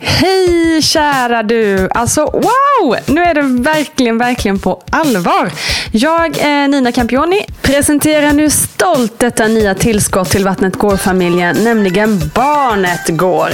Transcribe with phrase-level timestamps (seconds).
[0.00, 1.88] Hej kära du!
[1.90, 2.96] Alltså wow!
[3.06, 5.52] Nu är det verkligen, verkligen på allvar.
[5.92, 13.08] Jag, är Nina Campioni, presenterar nu stolt detta nya tillskott till Vattnet går-familjen, nämligen Barnet
[13.08, 13.50] går.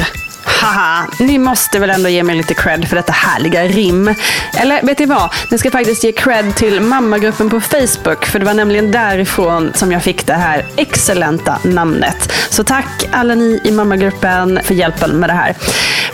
[0.58, 4.14] Haha, ni måste väl ändå ge mig lite cred för detta härliga rim.
[4.54, 5.34] Eller vet ni vad?
[5.50, 8.26] Ni ska faktiskt ge cred till mammagruppen på Facebook.
[8.26, 12.32] För det var nämligen därifrån som jag fick det här excellenta namnet.
[12.50, 15.56] Så tack alla ni i mammagruppen för hjälpen med det här.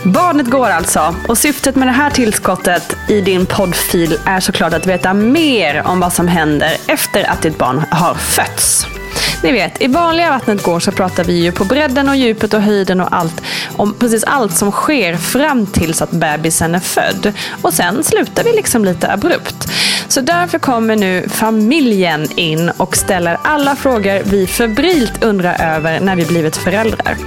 [0.03, 1.15] Barnet går alltså.
[1.27, 5.99] Och syftet med det här tillskottet i din poddfil är såklart att veta mer om
[5.99, 8.96] vad som händer efter att ditt barn har fötts.
[9.43, 12.61] Ni vet, i vanliga Vattnet går så pratar vi ju på bredden och djupet och
[12.61, 13.41] höjden och allt
[13.75, 17.33] om precis allt som sker fram tills att bebisen är född.
[17.61, 19.69] Och sen slutar vi liksom lite abrupt.
[20.07, 26.15] Så därför kommer nu familjen in och ställer alla frågor vi febrilt undrar över när
[26.15, 27.17] vi blivit föräldrar.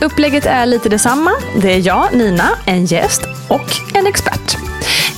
[0.00, 1.30] Upplägget är lite detsamma.
[1.62, 4.56] Det är jag, Nina, en gäst och en expert.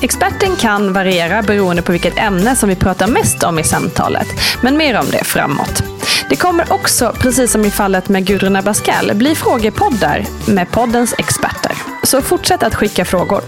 [0.03, 4.27] Experten kan variera beroende på vilket ämne som vi pratar mest om i samtalet,
[4.63, 5.92] men mer om det framåt.
[6.33, 11.73] Det kommer också, precis som i fallet med Gudrun Abascal, bli frågepoddar med poddens experter.
[12.03, 13.41] Så fortsätt att skicka frågor.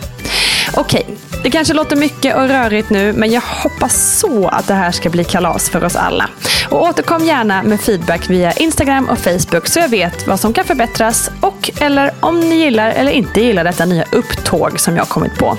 [0.75, 1.07] Okej,
[1.43, 5.11] det kanske låter mycket och rörigt nu, men jag hoppas så att det här ska
[5.11, 6.31] bli kalas för oss alla.
[6.69, 10.65] Och återkom gärna med feedback via Instagram och Facebook så jag vet vad som kan
[10.65, 15.39] förbättras och eller om ni gillar eller inte gillar detta nya upptåg som jag kommit
[15.39, 15.59] på.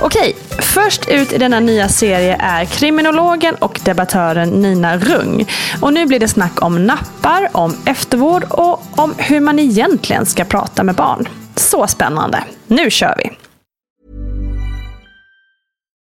[0.00, 0.36] Okej,
[0.74, 5.48] först ut i denna nya serie är kriminologen och debattören Nina Rung.
[5.82, 10.44] Och nu blir det snack om nappar, om eftervård och om hur man egentligen ska
[10.44, 11.28] prata med barn.
[11.56, 12.44] Så spännande.
[12.66, 13.30] Nu kör vi!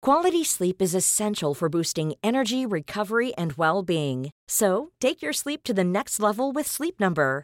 [0.06, 4.30] Quality sleep is essential for boosting energy, recovery, and well-being.
[4.50, 7.44] So, take your sleep to the next level with Sleep Number.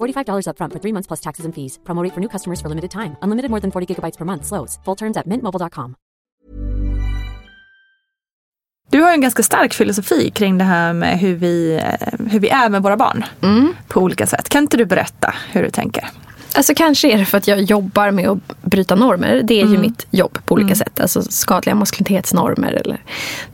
[0.00, 1.78] $45 upfront for three months plus taxes and fees.
[1.84, 3.16] Promo rate for new customers for limited time.
[3.22, 4.44] Unlimited more than 40 gigabytes per month.
[4.46, 4.78] Slows.
[4.84, 5.94] Full terms at mintmobile.com.
[8.90, 12.48] Du har en ganska stark filosofi kring det här med hur vi, eh, hur vi
[12.48, 13.24] är med våra barn.
[13.88, 14.48] På olika sätt.
[14.48, 16.08] Kan inte du berätta hur du tänker?
[16.54, 19.40] Alltså kanske är det för att jag jobbar med att bryta normer.
[19.44, 21.00] Det är ju mitt jobb på olika sätt.
[21.00, 23.02] Alltså skadliga maskulinitetsnormer eller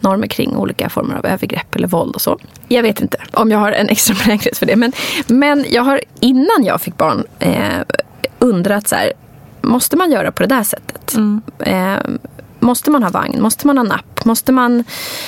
[0.00, 2.38] normer kring olika former av övergrepp eller våld och så.
[2.68, 4.76] Jag vet inte om jag har en extra benägenhet för det.
[4.76, 4.92] Men,
[5.26, 7.80] men jag har innan jag fick barn eh,
[8.38, 9.12] undrat så här,
[9.62, 11.14] måste man göra på det där sättet?
[11.58, 11.96] Eh,
[12.60, 13.42] Måste man ha vagn?
[13.42, 14.24] Måste man ha napp?
[14.24, 14.84] Måste man,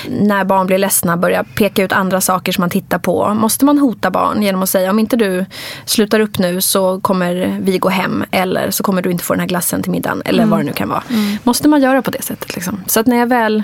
[0.08, 3.34] när barn blir ledsna, börja peka ut andra saker som man tittar på?
[3.34, 5.46] Måste man hota barn genom att säga om inte du
[5.84, 9.40] slutar upp nu så kommer vi gå hem eller så kommer du inte få den
[9.40, 11.02] här glassen till middagen eller vad det nu kan vara.
[11.42, 12.54] Måste man göra på det sättet?
[12.54, 12.80] Liksom?
[12.86, 13.62] Så att när jag väl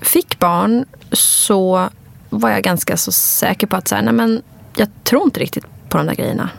[0.00, 1.88] fick barn så
[2.30, 4.42] var jag ganska så säker på att så här, nej men,
[4.76, 6.50] jag tror inte riktigt på de där grejerna.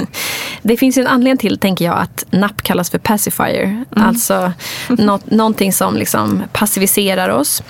[0.62, 3.84] det finns ju en anledning till, tänker jag, att napp kallas för pacifier.
[3.96, 4.52] Alltså
[4.88, 7.62] något, någonting som liksom passiviserar oss.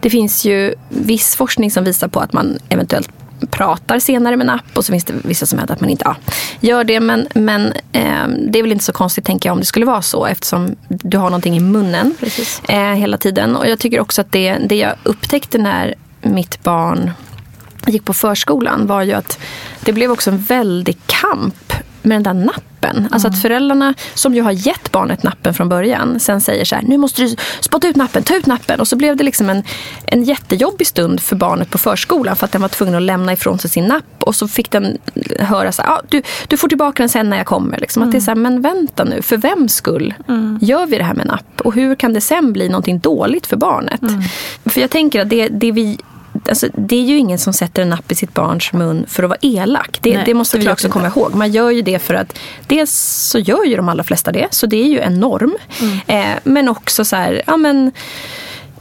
[0.00, 3.10] Det finns ju viss forskning som visar på att man eventuellt
[3.50, 6.16] pratar senare med napp och så finns det vissa som hävdar att man inte ja,
[6.60, 7.00] gör det.
[7.00, 10.02] Men, men eh, det är väl inte så konstigt tänker jag om det skulle vara
[10.02, 12.14] så eftersom du har någonting i munnen
[12.68, 13.56] eh, hela tiden.
[13.56, 17.10] Och jag tycker också att det, det jag upptäckte när mitt barn
[17.86, 19.38] gick på förskolan var ju att
[19.80, 21.72] det blev också en väldig kamp
[22.02, 23.08] med den där nappen nappen.
[23.10, 26.82] Alltså att föräldrarna som ju har gett barnet nappen från början sen säger så här,
[26.82, 28.80] nu måste du spotta ut nappen, ta ut nappen.
[28.80, 29.62] Och så blev det liksom en,
[30.06, 33.58] en jättejobbig stund för barnet på förskolan för att den var tvungen att lämna ifrån
[33.58, 34.04] sig sin napp.
[34.18, 34.98] Och så fick den
[35.38, 37.78] höra så här, ah, du, du får tillbaka den sen när jag kommer.
[37.78, 38.02] Liksom.
[38.02, 40.14] Att det är så här, men vänta nu, för vems skull
[40.60, 41.60] gör vi det här med napp?
[41.60, 44.00] Och hur kan det sen bli någonting dåligt för barnet?
[44.64, 45.98] För jag tänker att det, det vi
[46.48, 49.28] Alltså, det är ju ingen som sätter en napp i sitt barns mun för att
[49.28, 49.98] vara elak.
[50.02, 50.92] Det, Nej, det måste vi också inte.
[50.92, 51.34] komma ihåg.
[51.34, 52.92] Man gör ju det för att dels
[53.30, 55.56] så gör ju de allra flesta det, så det är ju en norm.
[56.06, 57.92] Eh, men också så här, ja men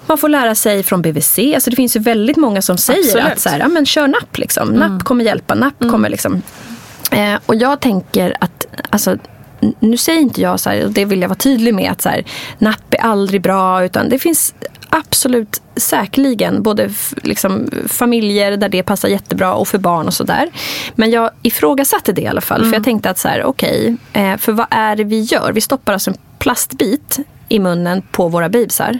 [0.05, 1.39] man får lära sig från BVC.
[1.39, 3.25] Alltså det finns ju väldigt många som säger Absolut.
[3.25, 4.37] att så här, ja, men kör napp.
[4.37, 4.69] Liksom.
[4.69, 5.55] Napp kommer hjälpa.
[5.55, 6.41] Napp kommer liksom...
[7.11, 9.17] Eh, och jag tänker att alltså,
[9.79, 12.09] nu säger inte jag så här, och det vill jag vara tydlig med, att så
[12.09, 12.23] här,
[12.57, 13.85] napp är aldrig bra.
[13.85, 14.53] Utan det finns
[14.89, 16.89] absolut säkerligen både
[17.23, 20.49] liksom, familjer där det passar jättebra och för barn och sådär.
[20.95, 22.65] Men jag ifrågasatte det i alla fall.
[22.65, 25.51] För jag tänkte att så här, okej, eh, för vad är det vi gör?
[25.51, 27.19] Vi stoppar alltså en plastbit
[27.49, 28.99] i munnen på våra bebisar.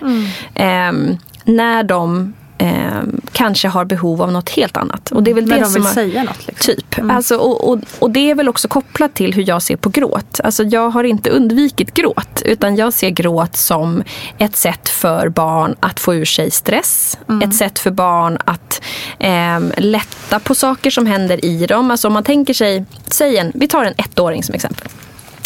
[0.54, 5.12] Ehm, när de ehm, kanske har behov av något helt annat.
[5.12, 6.48] Och det är väl det de som vill har- säga något.
[6.48, 6.76] Liksom.
[6.76, 7.00] Typ.
[7.12, 10.40] Alltså, och, och, och det är väl också kopplat till hur jag ser på gråt.
[10.44, 12.42] Alltså, jag har inte undvikit gråt.
[12.46, 14.04] Utan jag ser gråt som
[14.38, 17.18] ett sätt för barn att få ur sig stress.
[17.44, 18.82] Ett sätt för barn att
[19.20, 21.92] ehm, lätta på saker som händer i dem.
[21.92, 24.88] Alltså om man tänker sig, säg en, vi tar en ettåring som exempel.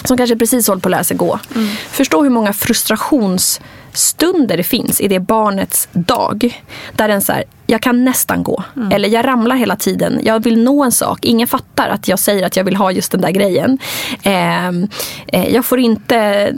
[0.05, 1.39] Som kanske precis håller på att lära sig gå.
[1.89, 2.53] Förstå hur många
[3.93, 6.61] frustrationsstunder det finns i det barnets dag.
[6.95, 8.63] Där den så här, jag kan nästan gå.
[8.91, 10.19] Eller jag ramlar hela tiden.
[10.23, 11.25] Jag vill nå en sak.
[11.25, 13.77] Ingen fattar att jag säger att jag vill ha just den där grejen.
[14.23, 14.87] Ehm,
[15.27, 16.53] eh, jag får inte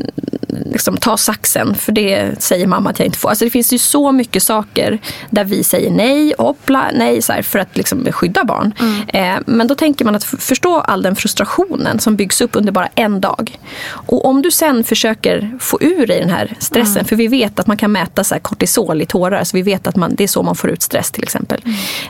[0.65, 3.29] liksom, ta saxen, för det säger mamma att jag inte får.
[3.29, 4.99] Alltså, det finns ju så mycket saker
[5.29, 8.73] där vi säger nej, hoppla, nej, så här, för att liksom, skydda barn.
[9.07, 12.89] Eh, men då tänker man att förstå all den frustrationen som byggs upp under bara
[12.95, 13.59] en dag.
[13.87, 17.67] Och om du sen försöker få ur dig den här stressen, för vi vet att
[17.67, 20.43] man kan mäta så kortisol i tårar, så vi vet att man, det är så
[20.43, 21.61] man får ut stress till exempel.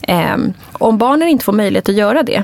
[0.02, 0.38] Eh,
[0.72, 2.44] om barnen inte får möjlighet att göra det,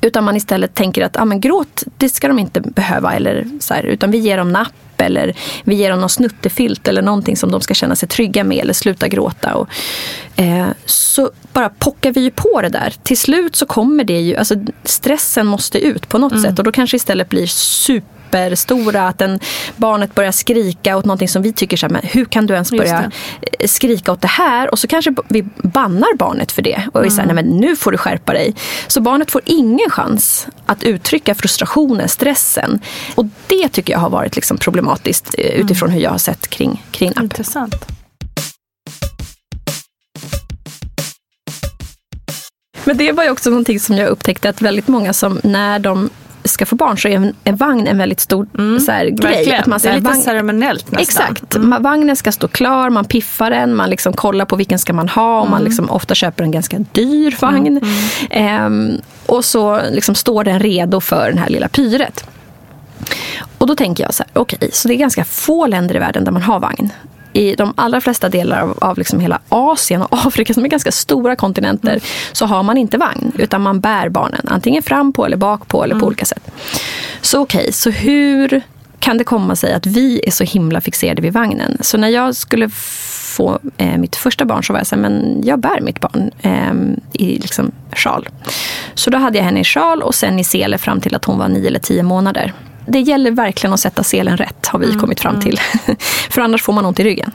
[0.00, 3.12] utan man istället tänker att ah, men gråt, det ska de inte behöva.
[3.14, 5.34] Eller så här, utan vi ger dem napp eller
[5.64, 8.72] vi ger dem någon snuttefilt eller någonting som de ska känna sig trygga med eller
[8.72, 9.54] sluta gråta.
[9.54, 9.68] Och,
[10.36, 12.94] eh, så bara pockar vi ju på det där.
[13.02, 16.44] Till slut så kommer det ju, alltså stressen måste ut på något Mm.
[16.44, 17.46] sätt och då kanske istället blir
[18.30, 19.40] superstora, att en,
[19.76, 22.70] barnet börjar skrika åt någonting som vi tycker så här, men hur kan du ens
[22.70, 23.10] börja
[23.60, 24.70] eh, skrika åt det här?
[24.72, 26.88] Och så kanske vi bannar barnet för det.
[26.92, 27.34] Och så här, Mm.
[27.34, 28.54] nej men nu får du skärpa dig.
[28.86, 32.80] Så barnet får ingen chans att uttrycka frustrationen, stressen.
[33.14, 36.84] Och det tycker jag har varit liksom problematiskt eh, utifrån hur jag har sett kring,
[36.90, 37.22] kring napp.
[37.24, 37.74] Intressant.
[42.84, 46.10] Men det var ju också någonting som jag upptäckte att väldigt många som när de
[46.48, 48.46] ska få barn så är en, en vagn en väldigt stor
[48.86, 49.34] så här, grej.
[49.34, 49.60] Verkligen.
[49.60, 51.02] Att man, så det är här, lite vagn- ceremoniellt nästan.
[51.02, 51.56] Exakt.
[51.56, 55.08] Ma- Vagnen ska stå klar, man piffar den, man liksom kollar på vilken ska man
[55.08, 57.80] ha och man liksom ofta köper en ganska dyr vagn.
[58.30, 58.90] Ehm,
[59.26, 62.24] och så liksom står den redo för den här lilla pyret.
[63.58, 66.24] Och då tänker jag så här, okej, så det är ganska få länder i världen
[66.24, 66.92] där man har vagn.
[67.36, 70.92] I de allra flesta delar av, av liksom hela Asien och Afrika, som är ganska
[70.92, 72.00] stora kontinenter,
[72.32, 73.32] så har man inte vagn.
[73.38, 76.50] Utan man bär barnen, antingen fram på eller bak på eller på olika sätt.
[77.20, 78.62] Så okej, så hur
[78.98, 81.78] kan det komma sig att vi är så himla fixerade vid vagnen?
[81.80, 85.42] Så när jag skulle få eh, mitt första barn så var jag så här, men
[85.44, 88.28] jag bär mitt barn eh, i liksom sjal.
[88.94, 91.38] Så då hade jag henne i sjal och sen i sele fram till att hon
[91.38, 92.52] var nio eller tio månader.
[92.86, 95.60] Det gäller verkligen att sätta selen rätt har vi kommit fram till.
[96.30, 97.30] För annars får man ont i ryggen.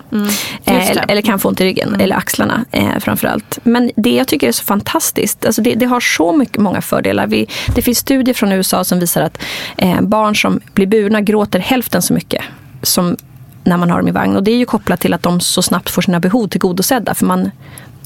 [0.66, 3.60] Eh, eller, eller kan få ont i ryggen, eller axlarna eh, framförallt.
[3.64, 7.28] Men det jag tycker är så fantastiskt, alltså det, det har så mycket, många fördelar.
[7.28, 9.42] Vi, det finns studier från USA som visar att
[9.78, 12.44] eh, barn som blir burna gråter hälften så mycket
[12.84, 13.18] som
[13.64, 14.36] när man har dem i vagn.
[14.36, 17.14] Och det är ju kopplat till att de så snabbt får sina behov tillgodosedda.
[17.14, 17.52] För man,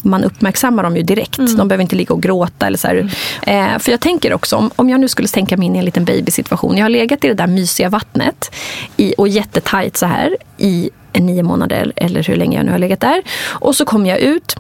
[0.06, 1.38] man uppmärksammar dem ju direkt.
[1.38, 2.68] De behöver inte ligga och gråta.
[2.68, 3.12] Eller så här.
[3.48, 5.86] Eh, för jag tänker också, om, om jag nu skulle tänka mig in i en
[5.86, 6.78] liten babysituation.
[6.78, 8.56] Jag har legat i det där mysiga vattnet
[8.98, 13.00] i, och jättetajt så här i nio månader eller hur länge jag nu har legat
[13.00, 13.22] där.
[13.48, 14.56] Och så kommer jag ut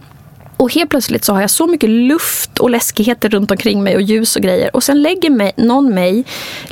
[0.66, 4.02] och helt plötsligt så har jag så mycket luft och läskigheter runt omkring mig och
[4.02, 4.76] ljus och grejer.
[4.76, 6.24] Och sen lägger mig, någon mig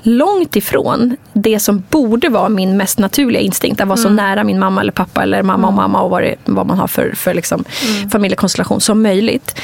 [0.02, 3.82] långt ifrån det som borde vara min mest naturliga instinkt.
[3.82, 6.36] Att vara så nära min mamma eller pappa eller mamma och mamma och vad, det,
[6.46, 7.64] vad man har för, för liksom
[8.12, 9.60] familjekonstellation som möjligt.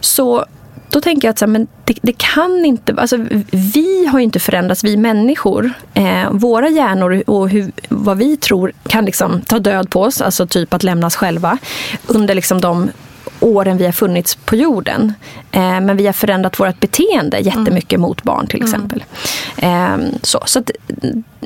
[0.00, 0.46] Så
[0.92, 2.94] då tänker jag att så här, men det, det kan inte...
[2.96, 3.16] Alltså,
[3.50, 5.72] vi har ju inte förändrats, vi människor.
[5.94, 10.46] Eh, våra hjärnor och hur, vad vi tror kan liksom ta död på oss, alltså
[10.46, 11.58] typ att lämnas själva,
[12.06, 12.90] under liksom de
[13.40, 15.12] åren vi har funnits på jorden.
[15.50, 19.04] Eh, men vi har förändrat vårt beteende jättemycket mot barn till exempel.
[19.56, 20.70] Eh, så så att,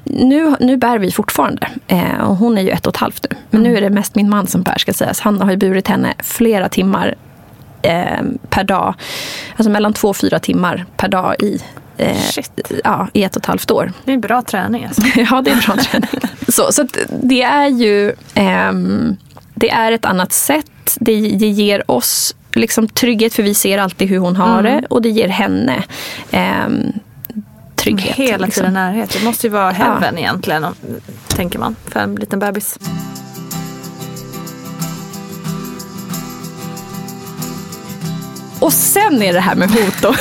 [0.05, 1.69] nu, nu bär vi fortfarande.
[1.87, 3.37] Eh, och hon är ju ett och ett halvt nu.
[3.51, 5.21] Men nu är det mest min man som bär ska sägas.
[5.21, 7.15] Han har ju burit henne flera timmar
[7.87, 8.95] eh, per dag.
[9.57, 11.61] Alltså mellan två och fyra timmar per dag i
[11.97, 12.17] eh,
[12.85, 13.93] ja, i ett och ett halvt år.
[14.05, 15.03] Det är bra träning alltså.
[15.31, 16.11] ja, det är bra träning.
[16.49, 16.87] Så, så
[17.23, 19.17] det är ju ehm,
[19.55, 20.97] det är ett annat sätt.
[21.01, 24.65] Det, det ger oss liksom trygghet för vi ser alltid hur hon har mm.
[24.65, 25.85] det och det ger henne
[26.31, 26.93] ehm,
[27.77, 28.17] trygghet.
[28.17, 28.61] Hela liksom.
[28.61, 29.11] tiden närhet.
[29.11, 30.21] Det måste ju vara heaven ja.
[30.21, 30.67] egentligen,
[31.29, 32.79] tänker man, för en liten bebis.
[38.67, 40.17] Och sen är det här med hot och,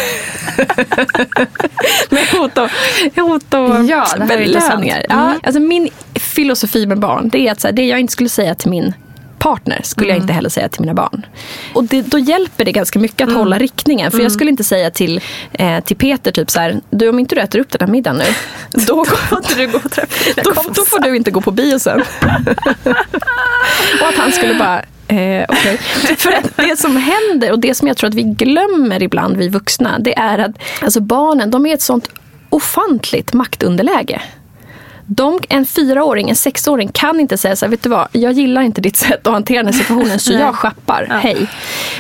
[2.12, 2.70] med hot och,
[3.16, 5.06] hot och ja, det här belöningar.
[5.10, 5.28] Mm.
[5.28, 8.30] Ja, alltså min filosofi med barn det är att så här, det jag inte skulle
[8.30, 8.94] säga till min
[9.40, 10.18] partner skulle mm.
[10.18, 11.26] jag inte heller säga till mina barn.
[11.74, 13.40] Och det, då hjälper det ganska mycket att mm.
[13.40, 14.12] hålla riktningen.
[14.12, 14.24] För mm.
[14.24, 15.22] jag skulle inte säga till,
[15.54, 18.18] eh, till Peter typ så här, du om inte du äter upp den här middagen
[18.18, 18.26] nu,
[18.88, 21.80] då, får inte du gå och träffa då, då får du inte gå på bio
[21.80, 22.04] sen.
[24.02, 25.78] och att han skulle bara, Eh, okay.
[26.18, 30.00] För det som händer och det som jag tror att vi glömmer ibland, vi vuxna,
[30.00, 32.10] det är att alltså barnen de är ett sånt
[32.50, 34.22] ofantligt maktunderläge.
[35.06, 38.62] De, en fyraåring, en sexåring kan inte säga så här, vet du vad, jag gillar
[38.62, 41.16] inte ditt sätt att hantera den här situationen så jag schappar, ja.
[41.16, 41.48] hej.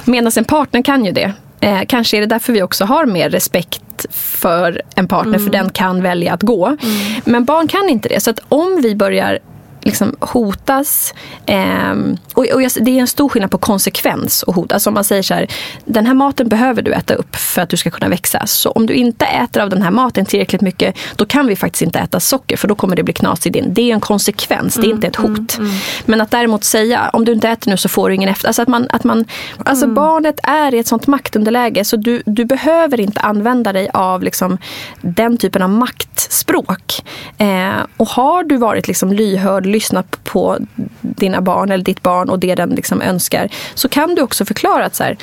[0.06, 1.34] Medan en partner kan ju det.
[1.60, 5.44] Eh, kanske är det därför vi också har mer respekt för en partner, mm.
[5.44, 6.66] för den kan välja att gå.
[6.66, 6.78] Mm.
[7.26, 8.20] Men barn kan inte det.
[8.20, 9.40] Så att om vi börjar
[9.86, 11.14] liksom hotas.
[11.46, 11.94] Eh,
[12.34, 14.72] och, och det är en stor skillnad på konsekvens och hot.
[14.72, 15.48] Alltså om man säger så här,
[15.86, 18.48] den här maten behöver du äta upp för att du ska kunna växa.
[18.48, 21.82] Så om du inte äter av den här maten tillräckligt mycket, då kan vi faktiskt
[21.82, 23.74] inte äta socker för då kommer det bli knas i din.
[23.74, 25.58] Det är en konsekvens, det är inte ett mm, hot.
[25.58, 25.82] Mm, mm.
[26.06, 28.48] Men att däremot säga, om du inte äter nu så får du ingen efter.
[28.48, 29.26] Alltså att man, att man,
[29.66, 29.96] alltså mm.
[29.96, 34.58] barnet är i ett sånt maktunderläge så du, du behöver inte använda dig av liksom
[35.02, 37.04] den typen av maktspråk.
[37.38, 40.58] Eh, och har du varit liksom lyhörd, lyssnat på
[41.02, 44.86] dina barn eller ditt barn och det den liksom önskar så kan du också förklara
[44.86, 45.18] att så här,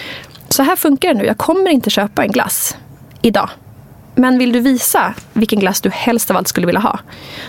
[0.49, 1.25] så här funkar det nu.
[1.25, 2.77] Jag kommer inte köpa en glass
[3.23, 3.49] idag.
[4.15, 6.99] Men vill du visa vilken glass du helst av allt skulle vilja ha.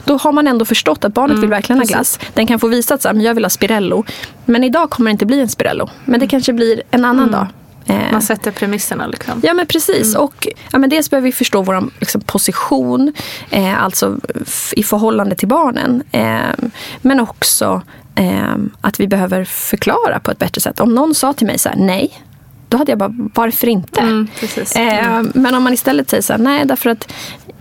[0.06, 1.96] Då har man ändå förstått att barnet mm, vill verkligen precis.
[1.96, 2.20] ha glass.
[2.34, 4.04] Den kan få visa att så här, jag vill ha Spirello.
[4.46, 5.90] Men idag kommer det inte bli en Spirello.
[6.06, 6.30] Men det mm.
[6.30, 7.32] kanske blir en annan mm.
[7.32, 7.48] dag.
[7.86, 9.08] Eh, Man sätter premisserna.
[9.08, 9.42] Liksom.
[9.44, 10.16] Ja men precis.
[10.16, 10.22] Mm.
[10.26, 13.14] Och, ja, men dels behöver vi förstå vår liksom, position,
[13.50, 14.18] eh, alltså
[14.72, 16.04] i förhållande till barnen.
[16.12, 16.68] Eh,
[17.02, 17.82] men också
[18.16, 20.80] eh, att vi behöver förklara på ett bättre sätt.
[20.80, 22.24] Om någon sa till mig så här, nej,
[22.74, 24.02] då hade jag bara, varför inte?
[24.02, 24.28] Mm,
[24.76, 25.32] mm.
[25.36, 27.14] Men om man istället säger så här, nej därför att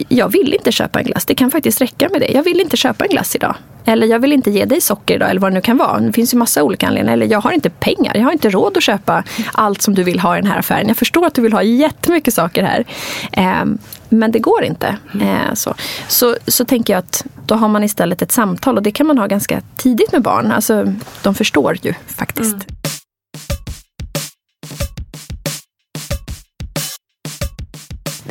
[0.09, 1.25] jag vill inte köpa en glass.
[1.25, 2.33] Det kan faktiskt räcka med det.
[2.33, 3.55] Jag vill inte köpa en glass idag.
[3.85, 6.01] Eller jag vill inte ge dig socker idag eller vad det nu kan vara.
[6.01, 7.13] Det finns ju massa olika anledningar.
[7.13, 8.17] Eller jag har inte pengar.
[8.17, 10.89] Jag har inte råd att köpa allt som du vill ha i den här affären.
[10.89, 12.85] Jag förstår att du vill ha jättemycket saker här.
[13.33, 13.65] Eh,
[14.09, 14.97] men det går inte.
[15.21, 15.75] Eh, så.
[16.09, 19.19] Så, så tänker jag att då har man istället ett samtal och det kan man
[19.19, 20.53] ha ganska tidigt med barn.
[20.53, 22.55] Alltså, de förstår ju faktiskt.
[22.55, 22.67] Mm.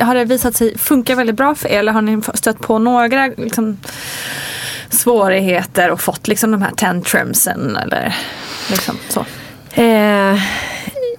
[0.04, 3.26] Har det visat sig funka väldigt bra för er eller har ni stött på några
[3.26, 3.78] liksom,
[4.88, 8.16] svårigheter och fått liksom de här tantrumsen eller
[8.70, 9.24] liksom så?
[9.74, 10.38] Eh,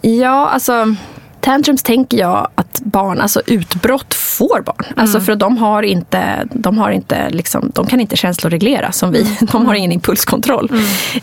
[0.01, 0.95] ja, alltså
[1.43, 4.75] Tantrums tänker jag att barn, alltså utbrott får barn.
[4.77, 5.03] Alltså, mm.
[5.03, 9.21] Alltså för de har inte, de har inte liksom, de kan inte känsloreglera som vi.
[9.21, 9.35] Mm.
[9.51, 10.71] De har ingen impulskontroll.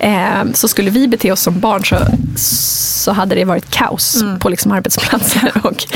[0.00, 0.48] Mm.
[0.48, 1.96] Eh, så skulle vi bete oss som barn så,
[2.36, 4.38] så hade det varit kaos mm.
[4.38, 5.86] på liksom arbetsplatser och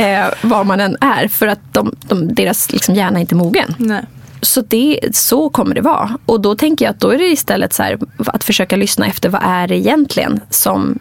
[0.00, 1.28] eh, var man än är.
[1.28, 3.74] För att de, de, deras liksom hjärna är inte mogen.
[3.78, 4.04] Nej.
[4.40, 6.18] Så, det, så kommer det vara.
[6.26, 9.28] Och då tänker jag att då är det istället så här, att försöka lyssna efter
[9.28, 10.98] vad är det egentligen som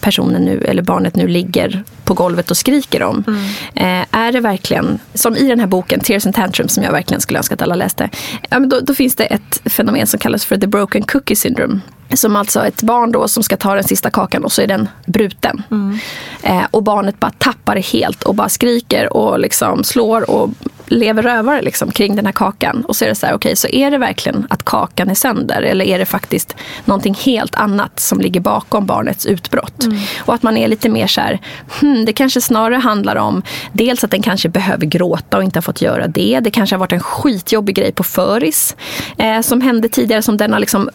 [0.00, 3.24] personen nu, eller barnet nu ligger på golvet och skriker om.
[3.26, 3.40] Mm.
[3.74, 7.20] Eh, är det verkligen, som i den här boken Tears and Tantrums som jag verkligen
[7.20, 8.10] skulle önska att alla läste.
[8.50, 11.80] Då, då finns det ett fenomen som kallas för the broken cookie syndrome.
[12.14, 14.88] Som alltså ett barn då som ska ta den sista kakan och så är den
[15.06, 15.62] bruten.
[15.70, 15.98] Mm.
[16.42, 20.50] Eh, och barnet bara tappar det helt och bara skriker och liksom slår och
[20.86, 22.84] lever rövare liksom kring den här kakan.
[22.84, 25.14] Och så är det så här, okej, okay, så är det verkligen att kakan är
[25.14, 25.62] sönder?
[25.62, 29.84] Eller är det faktiskt någonting helt annat som ligger bakom barnets utbrott?
[29.84, 29.98] Mm.
[30.18, 31.40] Och att man är lite mer så här,
[31.80, 35.62] hmm, det kanske snarare handlar om dels att den kanske behöver gråta och inte har
[35.62, 36.40] fått göra det.
[36.40, 38.76] Det kanske har varit en skitjobbig grej på föris
[39.18, 40.90] eh, som hände tidigare som den har liksom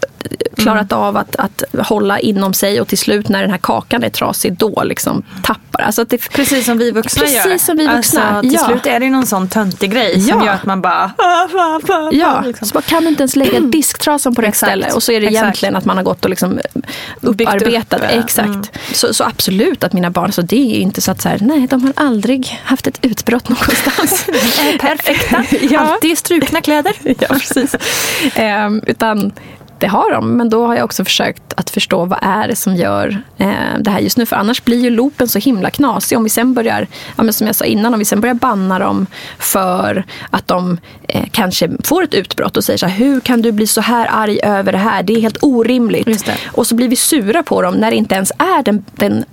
[0.61, 4.09] klarat av att, att hålla inom sig och till slut när den här kakan är
[4.09, 5.81] trasig då liksom tappar.
[5.81, 7.57] Alltså det, Precis som vi vuxna Precis gör.
[7.57, 8.65] som vi vuxna, Alltså, till ja.
[8.65, 10.45] slut är det någon sån töntig grej som Ja.
[10.45, 11.11] gör att man bara...
[12.11, 12.67] Ja, liksom.
[12.67, 14.69] så man kan inte ens lägga disktrasan på rätt Exakt.
[14.71, 15.43] ställe och så är det Exakt.
[15.43, 16.59] egentligen att man har gått och liksom
[17.21, 17.99] upparbetat.
[17.99, 18.47] upp, eh, Exakt.
[18.47, 18.63] mm.
[18.93, 21.67] Så, så absolut att mina barn, så det är inte så att så här, nej
[21.69, 24.25] de har aldrig haft ett utbrott någonstans.
[24.79, 25.43] Perfekta.
[25.71, 25.79] Ja.
[25.79, 26.93] Alltid strukna kläder.
[27.03, 27.75] ja, precis.
[28.35, 29.31] Ehm, utan
[29.81, 32.75] det har de, men då har jag också försökt att förstå vad är det som
[32.75, 34.25] gör eh, det här just nu.
[34.25, 36.17] För annars blir ju loopen så himla knasig.
[36.17, 38.79] Om vi sen börjar, ja, men som jag sa innan, om vi sen börjar banna
[38.79, 39.07] dem
[39.39, 43.51] för att de eh, kanske får ett utbrott och säger så här, hur kan du
[43.51, 45.03] bli så här arg över det här?
[45.03, 46.29] Det är helt orimligt.
[46.51, 49.25] Och så blir vi sura på dem när det inte ens är den, den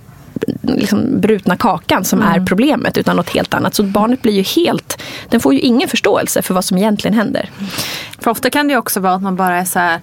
[0.61, 3.75] liksom brutna kakan som är problemet utan något helt annat.
[3.75, 7.49] Så barnet blir ju helt, den får ju ingen förståelse för vad som egentligen händer.
[8.19, 9.99] För ofta kan det ju också vara att man bara är så här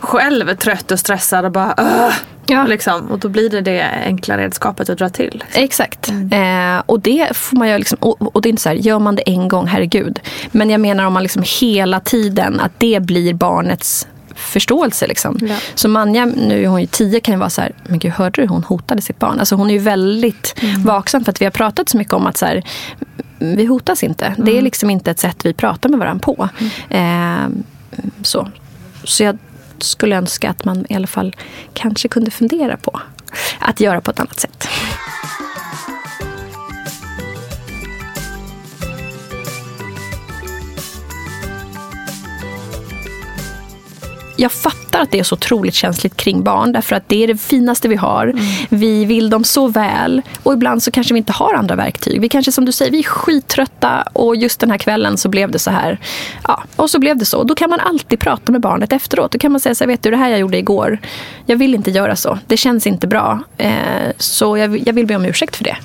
[0.00, 2.14] själv trött och stressad och bara "Ugh",
[2.46, 2.66] Ja.
[2.66, 3.10] liksom.
[3.10, 5.44] Och då blir det det enkla redskapet att dra till.
[5.52, 6.08] Exakt.
[6.08, 8.98] Eh, och det får man ju liksom, och, och det är inte så här, gör
[8.98, 10.20] man det en gång, herregud.
[10.50, 14.06] Men jag menar om man liksom hela tiden, att det blir barnets
[14.38, 15.06] förståelse.
[15.06, 15.38] Liksom.
[15.40, 15.56] Ja.
[15.74, 18.42] Så Manja, nu är hon ju tio, kan ju vara så här, men gud hörde
[18.42, 19.38] du hon hotade sitt barn?
[19.38, 22.36] Alltså hon är ju väldigt vaksam för att vi har pratat så mycket om att
[22.36, 22.62] så här,
[23.38, 24.34] vi hotas inte.
[24.38, 26.48] Det är liksom inte ett sätt vi pratar med varandra på.
[26.90, 27.48] Eh,
[28.22, 28.48] så.
[29.04, 29.38] så jag
[29.78, 31.36] skulle önska att man i alla fall
[31.74, 33.00] kanske kunde fundera på
[33.58, 34.68] att göra på ett annat sätt.
[44.40, 47.36] Jag fattar att det är så otroligt känsligt kring barn därför att det är det
[47.36, 48.32] finaste vi har.
[48.68, 52.20] Vi vill dem så väl och ibland så kanske vi inte har andra verktyg.
[52.20, 55.50] Vi kanske som du säger, vi är skittrötta och just den här kvällen så blev
[55.50, 55.98] det så här.
[56.48, 57.42] Ja, och så blev det så.
[57.44, 59.32] Då kan man alltid prata med barnet efteråt.
[59.32, 60.98] Då kan man säga så här, vet du det här jag gjorde igår.
[61.46, 62.38] Jag vill inte göra så.
[62.46, 63.40] Det känns inte bra.
[63.56, 63.72] Eh,
[64.18, 65.76] så jag, jag vill be om ursäkt för det.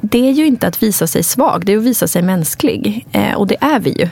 [0.00, 3.06] Det är ju inte att visa sig svag, det är att visa sig mänsklig.
[3.12, 4.08] Eh, och det är vi ju.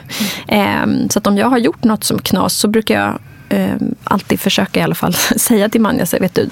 [0.47, 3.19] Eh, så att om jag har gjort något som knas så brukar jag
[3.51, 6.49] eh, alltid försöka i alla fall säga till Manja, så vet du,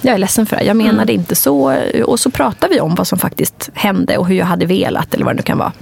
[0.00, 0.66] jag är ledsen för det här.
[0.66, 1.76] jag menar det inte så.
[2.04, 5.24] Och så pratar vi om vad som faktiskt hände och hur jag hade velat eller
[5.24, 5.72] vad det nu kan vara.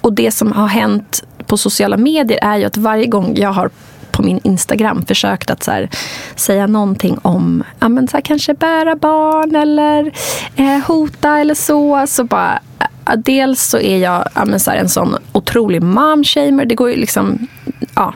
[0.00, 3.70] Och det som har hänt på sociala medier är ju att varje gång jag har
[4.16, 5.88] på min Instagram försökt att så här,
[6.36, 10.12] säga någonting om ja, men så här, kanske bära barn eller
[10.56, 12.04] eh, hota eller så.
[12.06, 16.64] Så bara, eh, dels så är jag ja, men så här, en sån otrolig momshamer.
[16.64, 17.48] Det går ju liksom...
[17.96, 18.14] Ja,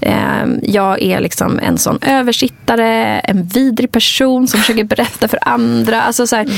[0.00, 6.02] eh, jag är liksom en sån översittare, en vidrig person som försöker berätta för andra.
[6.02, 6.48] Alltså så här,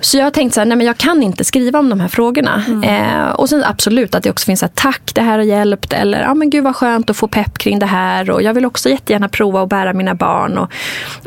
[0.00, 2.08] så jag har tänkt så här, nej men jag kan inte skriva om de här
[2.08, 2.64] frågorna.
[2.84, 5.92] Eh, och sen absolut att det också finns så här, tack det här har hjälpt.
[5.92, 8.30] Eller ja men gud vad skönt att få pepp kring det här.
[8.30, 10.58] Och jag vill också jättegärna prova att bära mina barn.
[10.58, 10.72] Och,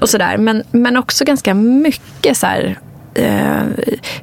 [0.01, 0.37] och sådär.
[0.37, 2.79] Men, men också ganska mycket så här.
[3.15, 3.63] Eh,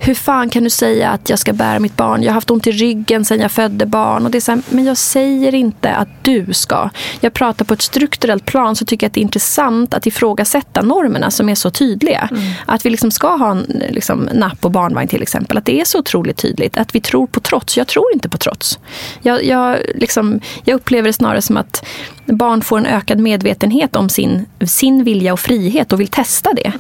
[0.01, 2.23] hur fan kan du säga att jag ska bära mitt barn?
[2.23, 4.25] Jag har haft ont i ryggen sedan jag födde barn.
[4.25, 6.91] Och det är så här, men jag säger inte att du ska.
[7.21, 10.83] Jag pratar på ett strukturellt plan så tycker jag att det är intressant att ifrågasätta
[10.83, 12.29] normerna som är så tydliga.
[12.67, 15.59] Att vi liksom ska ha en liksom, napp och barnvagn till exempel.
[15.59, 16.77] Att det är så otroligt tydligt.
[16.77, 17.77] Att vi tror på trots.
[17.77, 18.79] Jag tror inte på trots.
[19.23, 21.85] Jag, jag, liksom, jag upplever det snarare som att
[22.27, 26.73] barn får en ökad medvetenhet om sin, sin vilja och frihet och vill testa det.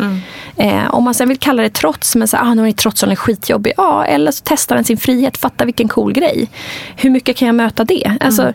[0.56, 3.72] Eh, om man sen vill kalla det trots, men så, ah, nu är trotsåldern skitjobbig.
[3.76, 6.50] Ja, eller så testar den sin frihet, fatta vilken cool grej.
[6.96, 8.16] Hur mycket kan jag möta det?
[8.20, 8.52] Alltså,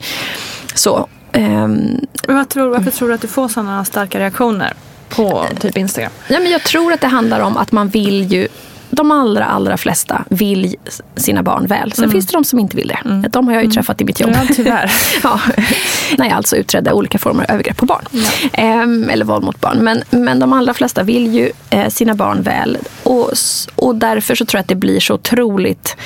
[0.73, 1.07] så.
[1.31, 4.73] ehm, Men vad tror, varför tror du att du får sådana starka reaktioner
[5.09, 6.11] på typ Instagram?
[6.29, 8.47] Nej, men jag tror att det handlar om att man vill ju
[8.89, 10.75] de allra, allra flesta vill
[11.15, 11.91] sina barn väl.
[11.91, 13.29] Sen finns det de som inte vill det.
[13.29, 14.31] De har jag ju träffat i mitt jobb.
[14.33, 14.91] Ja, tyvärr.
[15.23, 15.39] ja,
[16.17, 18.05] när jag alltså utredde olika former av övergrepp på barn.
[18.53, 19.77] Ehm, eller våld mot barn.
[19.77, 22.77] Men, men de allra flesta vill ju eh, sina barn väl.
[23.03, 23.31] Och,
[23.75, 25.97] och därför så tror jag att det blir så otroligt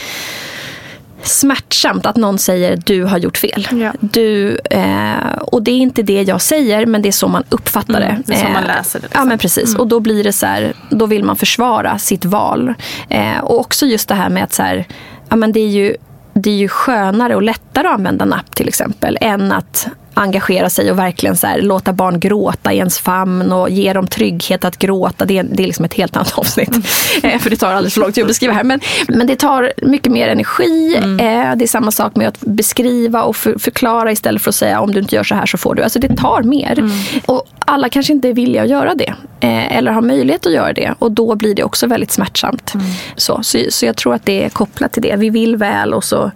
[1.23, 3.67] smärtsamt att någon säger du har gjort fel.
[3.71, 3.93] Ja.
[3.99, 7.99] Du, eh, och det är inte det jag säger men det är så man uppfattar
[7.99, 8.05] det.
[8.05, 9.27] Mm, det är så man Eh, läser det, Ja liksom.
[9.27, 9.75] men precis.
[9.75, 12.73] Och då blir det så här, då vill man försvara sitt val.
[13.09, 14.87] Eh, och också just det här med att så här,
[15.29, 15.95] ja men det är ju
[16.33, 20.91] det är ju skönare och lättare att använda napp till exempel än att engagera sig
[20.91, 24.77] och verkligen så här, låta barn gråta i ens famn och ge dem trygghet att
[24.77, 25.25] gråta.
[25.25, 26.75] Det är, det är liksom ett helt annat avsnitt.
[27.23, 28.63] Eh, för det tar alldeles för lång tid att beskriva här.
[28.63, 30.95] Men, men det tar mycket mer energi.
[30.95, 34.81] Eh, det är samma sak med att beskriva och för, förklara istället för att säga
[34.81, 35.83] om du inte gör så här så får du.
[35.83, 36.91] Alltså det tar mer.
[37.25, 39.13] Och alla kanske inte är villiga att göra det.
[39.39, 40.93] Eh, eller har möjlighet att göra det.
[40.99, 42.73] Och då blir det också väldigt smärtsamt.
[43.15, 45.15] Så, så, så jag tror att det är kopplat till det.
[45.15, 46.31] Vi vill väl och så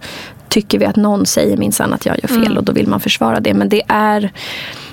[0.48, 3.40] tycker vi att någon säger minsann att jag gör fel och då vill man försvara
[3.40, 3.54] det.
[3.54, 4.32] Men det är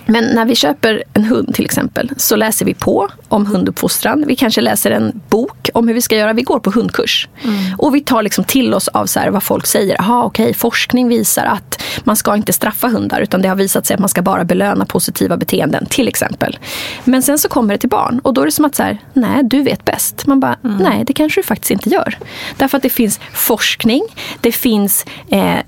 [0.05, 4.23] Men när vi köper en hund till exempel så läser vi på om hunduppfostran.
[4.27, 6.33] Vi kanske läser en bok om hur vi ska göra.
[6.33, 7.27] Vi går på hundkurs.
[7.43, 7.55] Mm.
[7.77, 10.01] Och vi tar liksom till oss av så vad folk säger.
[10.01, 13.93] Aha, okay, forskning visar att man ska inte straffa hundar utan det har visat sig
[13.93, 16.59] att man ska bara belöna positiva beteenden till exempel.
[17.03, 18.97] Men sen så kommer det till barn och då är det som att så här,
[19.13, 20.27] nej du vet bäst.
[20.27, 20.77] Man bara, mm.
[20.77, 22.17] nej det kanske du faktiskt inte gör.
[22.57, 24.03] Därför att det finns forskning,
[24.41, 25.59] det finns eh,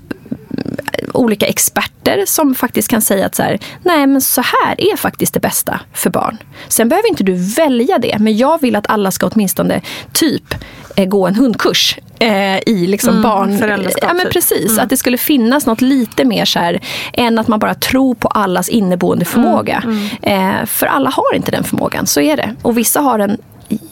[1.12, 5.34] olika experter som faktiskt kan säga att så här, nej men så här är faktiskt
[5.34, 6.38] det bästa för barn.
[6.68, 9.80] Sen behöver inte du välja det, men jag vill att alla ska åtminstone
[10.12, 10.54] typ
[10.96, 13.58] eh, gå en hundkurs eh, i liksom mm, barn...
[14.02, 14.32] Ja, men typ.
[14.32, 14.70] precis.
[14.70, 14.84] Mm.
[14.84, 16.80] Att det skulle finnas något lite mer så här,
[17.12, 19.82] än att man bara tror på allas inneboende förmåga.
[19.84, 20.60] Mm, mm.
[20.60, 22.54] eh, för alla har inte den förmågan, så är det.
[22.62, 23.38] Och vissa har den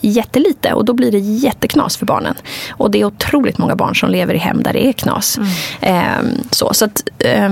[0.01, 2.35] jättelite och då blir det jätteknas för barnen.
[2.69, 5.37] Och det är otroligt många barn som lever i hem där det är knas.
[5.37, 5.49] Mm.
[5.81, 7.49] Eh, så så att, eh,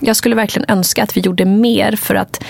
[0.00, 2.44] jag skulle verkligen önska att vi gjorde mer för att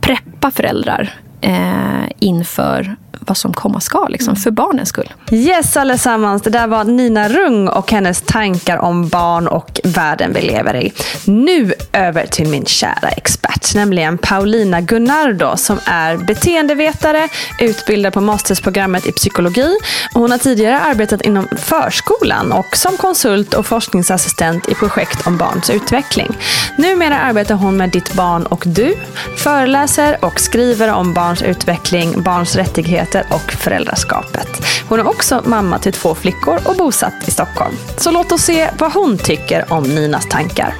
[0.00, 2.96] preppa föräldrar eh, inför
[3.30, 5.12] vad som komma ska, liksom, för barnens skull.
[5.30, 10.40] Yes allesammans, det där var Nina Rung och hennes tankar om barn och världen vi
[10.40, 10.92] lever i.
[11.24, 17.28] Nu över till min kära expert, nämligen Paulina Gunnardo som är beteendevetare,
[17.60, 19.76] utbildad på mastersprogrammet i psykologi.
[20.14, 25.70] Hon har tidigare arbetat inom förskolan och som konsult och forskningsassistent i projekt om barns
[25.70, 26.36] utveckling.
[26.78, 28.94] Numera arbetar hon med Ditt barn och du,
[29.36, 34.48] föreläser och skriver om barns utveckling, barns rättigheter graviditeter och föräldraskapet.
[34.88, 37.74] Hon är också mamma till två flickor och bosatt i Stockholm.
[37.98, 40.74] Så låt oss se vad hon tycker om Ninas tankar.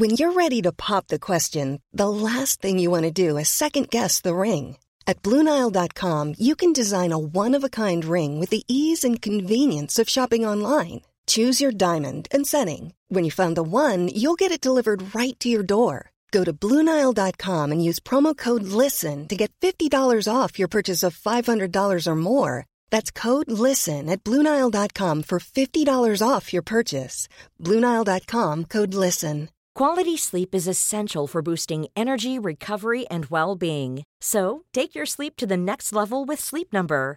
[0.00, 3.48] When you're ready to pop the question, the last thing you want to do is
[3.48, 4.76] second guess the ring.
[5.06, 10.46] At BlueNile.com you can design a one-of-a-kind ring with the ease and convenience of shopping
[10.46, 11.00] online.
[11.26, 12.92] Choose your diamond and setting.
[13.08, 16.13] When you find the one, you'll get it delivered right to your door.
[16.34, 21.16] Go to Bluenile.com and use promo code LISTEN to get $50 off your purchase of
[21.16, 22.66] $500 or more.
[22.90, 27.28] That's code LISTEN at Bluenile.com for $50 off your purchase.
[27.60, 29.48] Bluenile.com code LISTEN.
[29.76, 34.02] Quality sleep is essential for boosting energy, recovery, and well being.
[34.20, 37.16] So take your sleep to the next level with Sleep Number.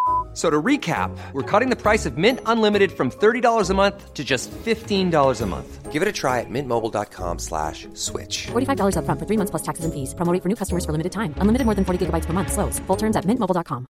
[0.33, 4.23] So to recap, we're cutting the price of Mint Unlimited from $30 a month to
[4.23, 5.91] just $15 a month.
[5.91, 8.47] Give it a try at mintmobile.com slash switch.
[8.47, 10.13] $45 up front for three months plus taxes and fees.
[10.13, 11.35] Promo for new customers for limited time.
[11.37, 12.53] Unlimited more than 40 gigabytes per month.
[12.53, 12.79] Slows.
[12.87, 13.85] Full terms at mintmobile.com.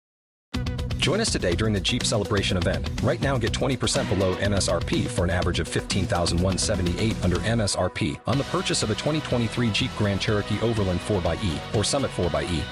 [1.00, 2.90] Join us today during the Jeep Celebration event.
[3.04, 8.44] Right now, get 20% below MSRP for an average of 15178 under MSRP on the
[8.46, 12.64] purchase of a 2023 Jeep Grand Cherokee Overland 4xE or Summit 4xE.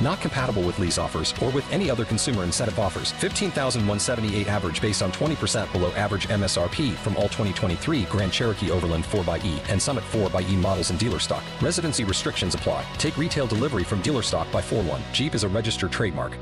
[0.00, 3.12] Not compatible with lease offers or with any other consumer incentive offers.
[3.12, 9.58] 15,178 average based on 20% below average MSRP from all 2023 Grand Cherokee Overland 4xE
[9.70, 11.42] and Summit 4xE models in dealer stock.
[11.60, 12.84] Residency restrictions apply.
[12.98, 15.00] Take retail delivery from dealer stock by 4 1.
[15.12, 16.38] Jeep is a registered trademark.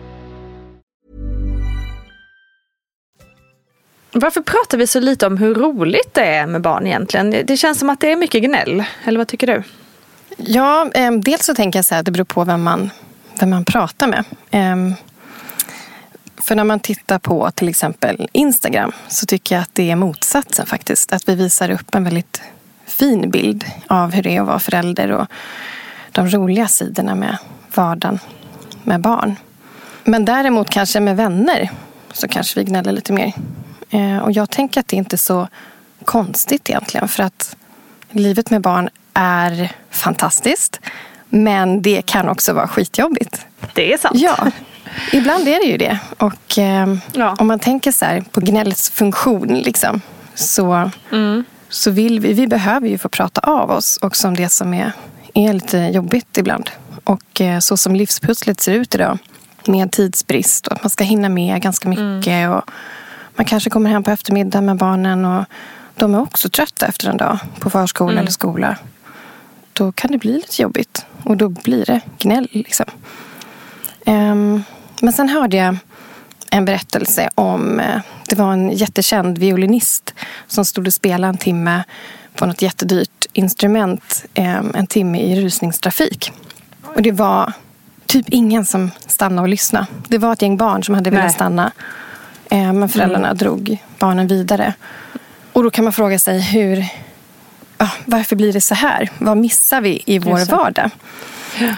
[4.12, 7.30] Varför pratar vi så lite om hur roligt det är med barn egentligen?
[7.30, 8.84] Det känns som att det är mycket gnäll.
[9.04, 9.62] Eller vad tycker du?
[10.36, 12.90] Ja, eh, dels så tänker jag så här, det beror på vem man
[13.40, 14.24] vem man pratar med.
[14.50, 14.94] Ehm,
[16.36, 20.66] för när man tittar på till exempel Instagram så tycker jag att det är motsatsen
[20.66, 21.12] faktiskt.
[21.12, 22.42] Att vi visar upp en väldigt
[22.86, 25.26] fin bild av hur det är att vara förälder och
[26.12, 27.36] de roliga sidorna med
[27.74, 28.18] vardagen
[28.84, 29.36] med barn.
[30.04, 31.70] Men däremot kanske med vänner
[32.12, 33.32] så kanske vi gnäller lite mer.
[33.90, 35.48] Ehm, och jag tänker att det inte är så
[36.04, 37.56] konstigt egentligen för att
[38.10, 40.80] livet med barn är fantastiskt.
[41.28, 43.46] Men det kan också vara skitjobbigt.
[43.74, 44.18] Det är sant.
[44.18, 44.50] Ja,
[45.12, 45.98] ibland är det ju det.
[46.18, 47.36] Och eh, ja.
[47.38, 50.00] om man tänker så här på gnällets funktion liksom,
[50.34, 51.44] så, mm.
[51.68, 54.92] så vill vi, vi behöver ju få prata av oss också om det som är,
[55.34, 56.70] är lite jobbigt ibland.
[57.04, 59.18] Och eh, så som livspusslet ser ut idag
[59.66, 62.26] med tidsbrist och att man ska hinna med ganska mycket.
[62.26, 62.52] Mm.
[62.52, 62.70] Och
[63.36, 65.44] man kanske kommer hem på eftermiddagen med barnen och
[65.96, 68.20] de är också trötta efter en dag på förskola Mm.
[68.20, 68.76] eller skola.
[69.76, 72.48] Då kan det bli lite jobbigt och då blir det gnäll.
[72.52, 72.86] Liksom.
[74.04, 74.62] Ehm,
[75.00, 75.76] men sen hörde jag
[76.50, 80.14] en berättelse om, eh, det var en jättekänd violinist
[80.46, 81.84] som stod och spelade en timme
[82.34, 86.32] på något jättedyrt instrument eh, en timme i rusningstrafik.
[86.82, 87.52] Och det var
[88.06, 89.86] typ ingen som stannade och lyssnade.
[90.08, 91.34] Det var ett gäng barn som hade velat Nej.
[91.34, 91.72] stanna.
[92.50, 94.74] Eh, men föräldrarna drog barnen vidare.
[95.52, 96.84] Och då kan man fråga sig hur,
[98.06, 99.10] varför blir det så här?
[99.18, 100.90] Vad missar vi i vår Just vardag?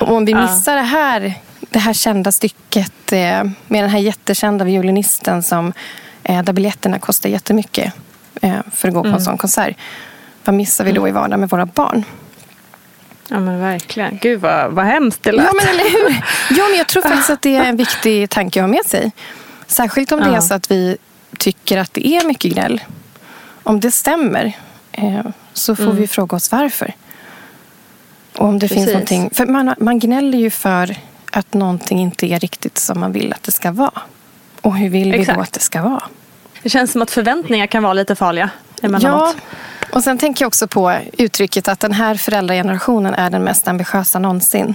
[0.01, 4.65] Och om vi missar det här, det här kända stycket eh, med den här jättekända
[4.65, 5.73] violinisten som,
[6.23, 7.93] eh, där biljetterna kostar jättemycket
[8.43, 9.77] eh, för att gå på en sån konsert.
[10.45, 12.05] Vad missar vi då i vardagen med våra barn?
[13.29, 14.19] Ja men verkligen.
[14.23, 15.45] Gud vad, vad hemskt det lät.
[15.47, 16.23] Ja, men eller hur?
[16.59, 19.13] Ja, men jag tror faktiskt att det är en viktig tanke att ha med sig.
[19.67, 20.37] Särskilt om det Ja.
[20.37, 20.97] är så att vi
[21.39, 22.81] tycker att det är mycket gnäll.
[23.63, 24.53] Om det stämmer
[25.53, 26.95] så får vi fråga oss varför.
[28.39, 28.93] Och om det finns Precis.
[28.93, 29.31] någonting.
[29.35, 30.97] För man, man gnäller ju för
[31.33, 34.01] att någonting inte är riktigt som man vill att det ska vara.
[34.61, 36.03] Och hur vill vi då att det ska vara?
[36.63, 39.37] Det känns som att förväntningar kan vara lite farliga Ja, emellanåt.
[39.93, 44.19] och sen tänker jag också på uttrycket att den här föräldragenerationen är den mest ambitiösa
[44.19, 44.75] någonsin.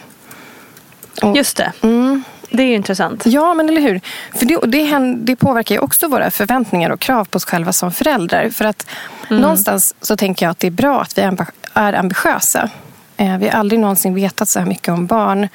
[1.21, 1.71] Och- Just det.
[1.81, 2.23] Mm.
[2.49, 3.25] Det är ju intressant.
[3.25, 4.01] Ja, men eller hur?
[4.33, 7.91] För det, det, det påverkar ju också våra förväntningar och krav på oss själva som
[7.91, 8.49] föräldrar.
[8.49, 8.87] För att
[9.29, 11.21] någonstans så tänker jag att det är bra att vi
[11.73, 12.69] är ambitiösa.
[13.17, 15.47] Eh, vi har aldrig någonsin vetat så här mycket om barn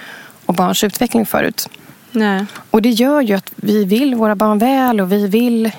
[0.47, 1.69] och barns utveckling förut.
[2.11, 2.47] Nej.
[2.71, 5.71] Och det gör ju att vi vill våra barn väl och vi vill,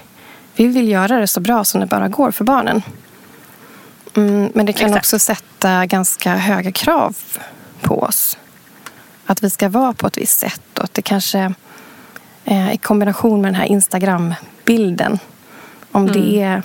[0.55, 2.81] vi vill göra det så bra som det bara går för barnen.
[4.15, 5.05] Mm, men det kan Exakt.
[5.05, 7.17] också sätta ganska höga krav
[7.81, 8.37] på oss.
[9.29, 11.53] Att vi ska vara på ett visst sätt och att det kanske
[12.45, 15.19] eh, i kombination med den här Instagram-bilden.
[15.91, 16.63] Om det är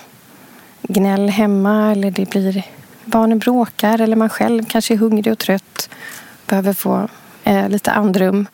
[0.82, 2.62] gnäll hemma eller det blir
[3.04, 5.88] barnen bråkar eller man själv kanske är hungrig och trött.
[6.46, 7.08] Behöver få
[7.44, 8.46] eh, lite andrum.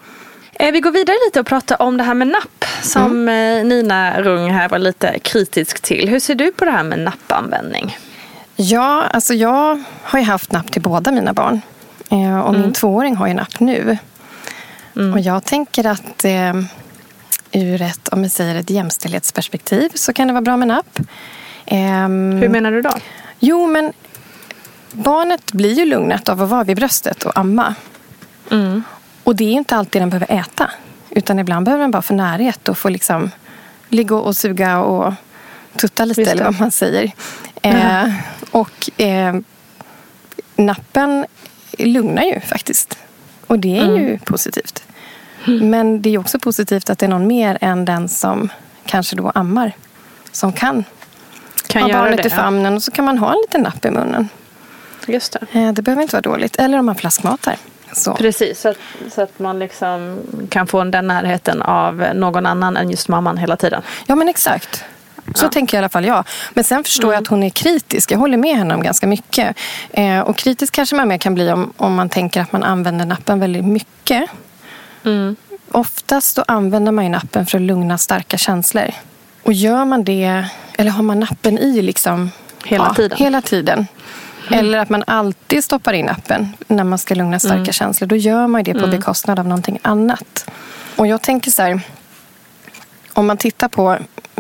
[0.52, 4.22] Eh, Vi går vidare lite och pratar om det här med napp som eh, Nina
[4.22, 6.08] Rung här var lite kritisk till.
[6.08, 7.98] Hur ser du på det här med nappanvändning?
[8.56, 11.60] Ja, alltså jag har ju haft napp till båda mina barn.
[12.10, 13.98] Eh, och min tvååring har ju napp nu.
[15.12, 16.54] Och jag tänker att eh,
[17.52, 20.98] ur ett, om vi säger ett jämställdhetsperspektiv så kan det vara bra med napp.
[21.66, 22.90] Ehm, Hur menar du då?
[23.38, 23.92] Jo, men
[24.92, 27.74] barnet blir ju lugnat av att vara vid bröstet och amma.
[29.24, 30.70] Och det är inte alltid den behöver äta.
[31.10, 33.30] Utan ibland behöver den bara få närhet och få liksom
[33.88, 35.14] ligga och suga och
[35.76, 37.10] tutta lite eller vad man säger.
[37.62, 38.12] Eh,
[38.50, 39.36] och eh,
[40.56, 41.26] nappen
[41.78, 42.98] lugnar ju faktiskt.
[43.46, 44.82] Och det är ju positivt.
[45.44, 48.48] Men det är också positivt att det är någon mer än den som
[48.86, 49.72] kanske då ammar.
[50.32, 50.84] Som kan
[51.66, 53.90] Kan ha barnet det, i famnen och så kan man ha en liten napp i
[53.90, 54.28] munnen.
[55.06, 55.58] Just det.
[55.60, 56.56] Eh, Det behöver inte vara dåligt.
[56.56, 57.56] Eller om man flaskmatar.
[57.92, 58.14] Så.
[58.14, 58.76] Precis, så att,
[59.14, 63.56] så att man liksom kan få den närheten av någon annan än just mamman hela
[63.56, 63.82] tiden.
[64.06, 64.84] Ja, men exakt.
[65.34, 66.24] Så tänker i alla fall jag.
[66.54, 68.10] Men sen förstår jag att hon är kritisk.
[68.10, 69.56] Jag håller med henne om ganska mycket.
[69.90, 73.06] Eh, och kritisk kanske man mer kan bli om, om man tänker att man använder
[73.06, 74.30] nappen väldigt mycket.
[75.72, 78.90] Oftast då använder man ju nappen för att lugna starka känslor.
[79.42, 80.44] Och gör man det,
[80.78, 82.30] eller har man nappen i liksom
[82.64, 83.18] Hela tiden.
[83.18, 83.86] Hela tiden.
[84.50, 88.08] Eller att man alltid stoppar in nappen när man ska lugna starka känslor.
[88.08, 90.50] Då gör man det på bekostnad av någonting annat.
[90.96, 91.80] Och jag tänker så här.
[93.12, 93.98] Om man tittar på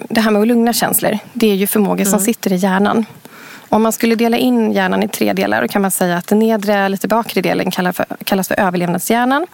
[0.08, 1.18] det här med att lugna känslor.
[1.32, 3.04] Det är ju förmågor som sitter i hjärnan.
[3.68, 5.62] Om man skulle dela in hjärnan i tre delar.
[5.62, 9.46] Då kan man säga att den nedre, lite bakre delen kallas för, kallas för överlevnadshjärnan.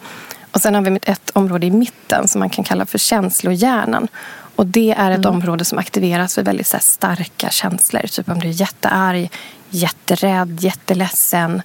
[0.51, 4.07] Och sen har vi ett område i mitten som man kan kalla för känslohjärnan.
[4.55, 8.01] Och det är ett område som aktiveras vid väldigt här, starka känslor.
[8.01, 9.31] Typ om du är jättearg,
[9.69, 11.61] jätterädd, jätteledsen.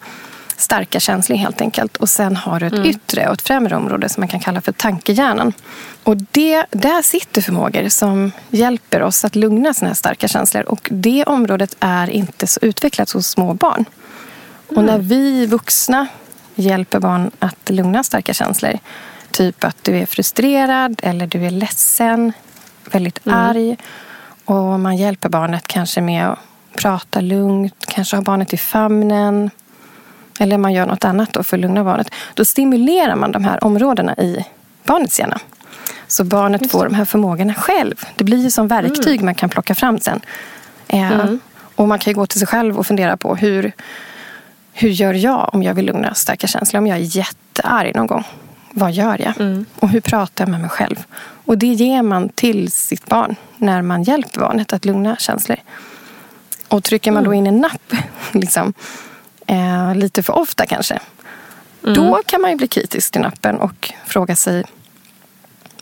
[0.63, 1.97] Starka känslor helt enkelt.
[1.97, 4.73] Och sen har du ett yttre och ett främre område som man kan kalla för
[4.73, 5.53] tankehjärnan.
[6.03, 10.63] Och det, där sitter förmågor som hjälper oss att lugna såna här starka känslor.
[10.63, 13.85] Och det området är inte så utvecklat hos små barn.
[14.77, 16.07] Och när vi vuxna
[16.55, 18.79] hjälper barn att lugna starka känslor.
[19.31, 22.33] Typ att du är frustrerad eller du är ledsen,
[22.91, 23.77] väldigt arg.
[24.45, 26.39] Och man hjälper barnet kanske med att
[26.77, 29.51] prata lugnt, kanske ha barnet i famnen.
[30.39, 32.11] Eller man gör något annat då för att lugna barnet.
[32.35, 34.45] Då stimulerar man de här områdena i
[34.85, 35.39] barnets hjärna.
[36.07, 37.95] Så barnet får de här förmågorna själv.
[38.17, 40.21] Det blir ju som verktyg man kan plocka fram sen.
[40.89, 41.11] Eh,
[41.77, 43.73] Och man kan ju gå till sig själv och fundera på hur,
[44.73, 46.79] hur gör jag om jag vill lugna starka känslor?
[46.79, 48.25] Om jag är jättearg någon gång.
[48.75, 49.65] vad gör jag?
[49.81, 51.05] Och hur pratar jag med mig själv?
[51.45, 55.57] Och det ger man till sitt barn när man hjälper barnet att lugna känslor.
[56.69, 57.93] Och trycker man då in en napp
[58.33, 58.73] liksom,
[59.47, 61.01] eh, lite för ofta kanske.
[61.81, 64.65] Då kan man ju bli kritisk till nappen och fråga sig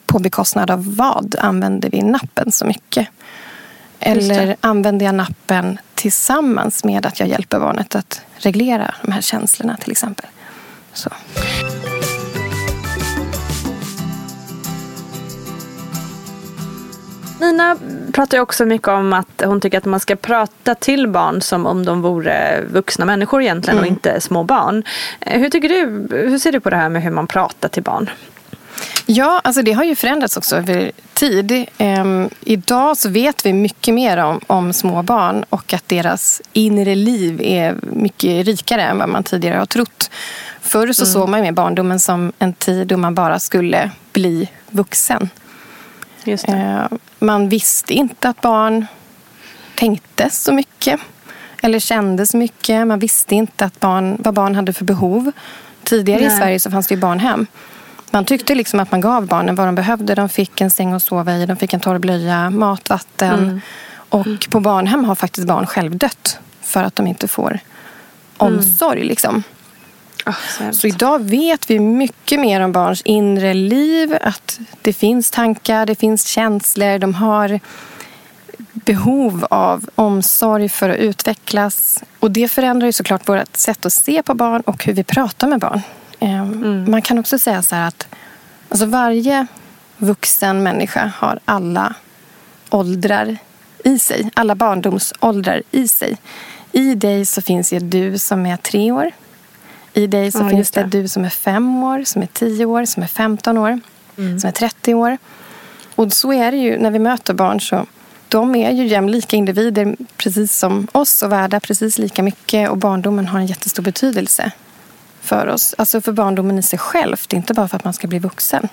[0.07, 3.09] på bekostnad av vad använder vi nappen så mycket?
[3.99, 9.77] Eller använder jag nappen tillsammans med att jag hjälper barnet att reglera de här känslorna
[9.77, 10.27] till exempel?
[10.93, 11.11] Så.
[17.41, 17.77] Nina
[18.13, 21.67] pratar ju också mycket om att hon tycker att man ska prata till barn som
[21.67, 24.83] om de vore vuxna människor egentligen och inte små barn.
[25.21, 27.83] Eh, Hur tycker du, hur ser du på det här med hur man pratar till
[27.83, 28.11] barn?
[29.07, 31.67] Ja, alltså det har ju förändrats också över tid.
[31.79, 36.95] Ehm, idag så vet vi mycket mer om, om små barn och att deras inre
[36.95, 40.11] liv är mycket rikare än vad man tidigare har trott.
[40.61, 44.49] Förr så såg man ju med barndomen som en tid då man bara skulle bli
[44.71, 45.31] vuxen.
[46.25, 46.89] Just det.
[47.23, 48.87] Man visste inte att barn
[49.75, 51.01] tänkte så mycket
[51.63, 52.87] eller kände så mycket.
[52.87, 55.33] Man visste inte att barn, vad barn hade för behov.
[55.85, 56.39] Tidigare i Nej.
[56.39, 57.47] Sverige så fanns det ju barnhem.
[58.11, 60.15] Man tyckte liksom att man gav barnen vad de behövde.
[60.15, 63.61] De fick en säng att sova i, de fick en torr blöja, mat, vatten.
[64.09, 67.59] Och på barnhem har faktiskt barn själv dött för att de inte får
[68.37, 69.05] omsorg.
[69.05, 69.43] Liksom.
[70.73, 74.19] Så idag vet vi mycket mer om barns inre liv.
[74.23, 76.99] Att det finns tankar, det finns känslor.
[76.99, 77.61] De har
[78.73, 82.03] behov av omsorg för att utvecklas.
[82.21, 85.49] Och det förändrar ju såklart vårt sätt att se på barn och hur vi pratar
[85.49, 85.81] med barn.
[86.21, 86.45] Eh,
[86.91, 88.07] Man kan också säga så här att
[88.69, 89.47] alltså varje
[89.97, 91.95] vuxen människa har alla
[92.71, 93.37] åldrar
[93.85, 94.31] i sig.
[94.35, 96.17] Alla barndomsåldrar i sig.
[96.73, 99.11] I dig så finns ju du som är tre år.
[100.01, 100.85] I dig så Ja, finns det.
[100.85, 103.81] du som är fem år, som är tio år, som är 15 år,
[104.17, 105.19] som är 30 år.
[105.95, 107.61] Och så är det ju när vi möter barn.
[107.61, 107.87] så
[108.29, 112.71] De är ju jämlika individer precis som oss och värda precis lika mycket.
[112.71, 114.53] Och barndomen har en jättestor betydelse
[115.21, 115.75] för oss.
[115.79, 117.17] Alltså för barndomen i sig själv.
[117.29, 118.69] Det är inte bara för att man ska bli vuxen.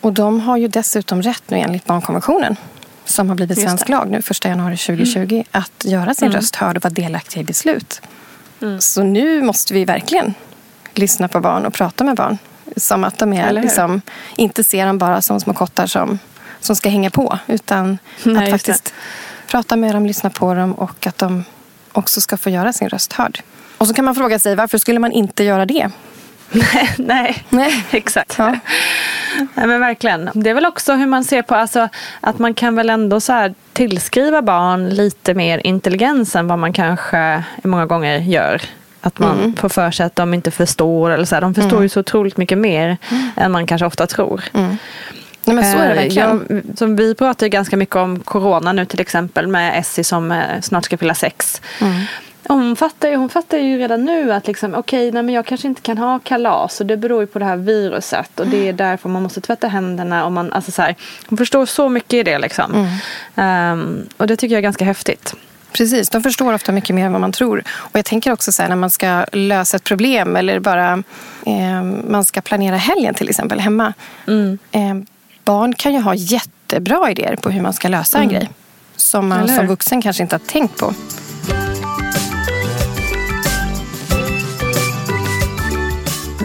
[0.00, 2.56] Och de har ju dessutom rätt nu enligt barnkonventionen
[3.04, 6.82] som har blivit svensk lag nu 1 januari 2020 att göra sin röst hörd och
[6.84, 8.00] vara delaktiga i beslut.
[8.78, 10.34] Så nu måste vi verkligen
[10.94, 12.38] lyssna på barn och prata med barn.
[12.76, 14.00] Som att de är liksom,
[14.36, 16.18] inte ser dem bara som små kottar som,
[16.60, 17.38] som ska hänga på.
[17.46, 18.72] Utan Nej, att just det.
[18.72, 18.94] faktiskt
[19.46, 21.44] prata med dem, lyssna på dem och att de
[21.92, 23.40] också ska få göra sin röst hörd.
[23.78, 25.90] Och så kan man fråga sig varför skulle man inte göra det?
[26.50, 27.44] Nej, nej.
[27.48, 27.84] Nej.
[27.90, 28.34] exakt.
[28.38, 28.56] Ja.
[29.54, 30.30] Nej, men verkligen.
[30.34, 31.88] Det är väl också hur man ser på alltså,
[32.20, 36.72] att man kan väl ändå så här tillskriva barn lite mer intelligens än vad man
[36.72, 38.62] kanske många gånger gör.
[39.00, 39.56] Att man Mm.
[39.56, 41.10] får för sig att de inte förstår.
[41.10, 41.42] Eller så här.
[41.42, 42.96] De förstår ju så otroligt mycket mer
[43.36, 44.44] än man kanske ofta tror.
[44.52, 46.46] Nej, men så är det Eh, verkligen.
[46.68, 50.32] Jag, som vi pratar ju ganska mycket om corona nu till exempel med Essie som
[50.32, 51.62] eh, snart ska fylla sex.
[52.48, 52.66] Mm.
[52.66, 55.68] Hon, fattar ju, hon fattar ju redan nu att liksom, okej, nej, men jag kanske
[55.68, 58.72] inte kan ha kalas och det beror ju på det här viruset och det är
[58.72, 60.24] därför man måste tvätta händerna.
[60.24, 60.94] Och man, alltså så här,
[61.26, 62.38] hon förstår så mycket i det.
[62.38, 62.88] Liksom.
[63.36, 65.34] Ehm, och det tycker jag är ganska häftigt.
[65.72, 67.62] Precis, de förstår ofta mycket mer än vad man tror.
[67.68, 71.02] Och jag tänker också så här, när man ska lösa ett problem eller bara
[71.46, 73.94] eh, man ska planera helgen till exempel hemma.
[74.72, 74.94] Eh,
[75.44, 78.50] barn kan ju ha jättebra idéer på hur man ska lösa en grej.
[78.96, 80.94] Som man Eller som vuxen kanske inte har tänkt på.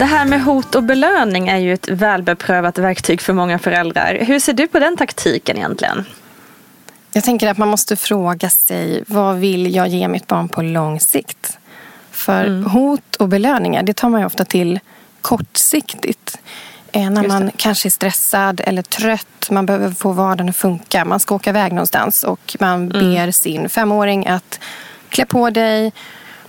[0.02, 4.18] Det här med hot och belöning är ju ett välbeprövat verktyg för många föräldrar.
[4.20, 6.04] Hur ser du på den taktiken egentligen?
[7.12, 11.00] Jag tänker att man måste fråga sig vad vill jag ge mitt barn på lång
[11.00, 11.58] sikt?
[12.10, 14.80] För hot och belöningar det tar man ju ofta till
[15.20, 16.38] kortsiktigt.
[16.92, 21.04] Eh, när man kanske är stressad eller trött, man behöver få vardagen att funka.
[21.04, 24.60] Man ska åka iväg någonstans och man ber sin femåring att
[25.08, 25.92] klä på dig,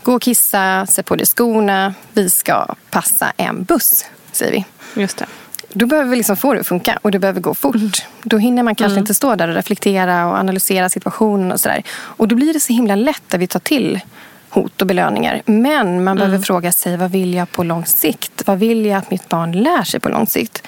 [0.03, 1.93] gå och kissa, sätt på dig skorna.
[2.13, 4.65] Vi ska passa en buss, säger vi.
[5.01, 5.25] Just det.
[5.73, 8.05] Då behöver vi liksom få det att funka och det behöver gå fort.
[8.23, 11.83] Då hinner man kanske inte stå där och reflektera och analysera situationen och sådär.
[11.93, 13.99] Och då blir det så himla lätt att vi tar till
[14.49, 15.41] hot och belöningar.
[15.45, 18.43] Men man behöver fråga sig vad vill jag på lång sikt?
[18.45, 20.63] Vad vill jag att mitt barn lär sig på lång sikt?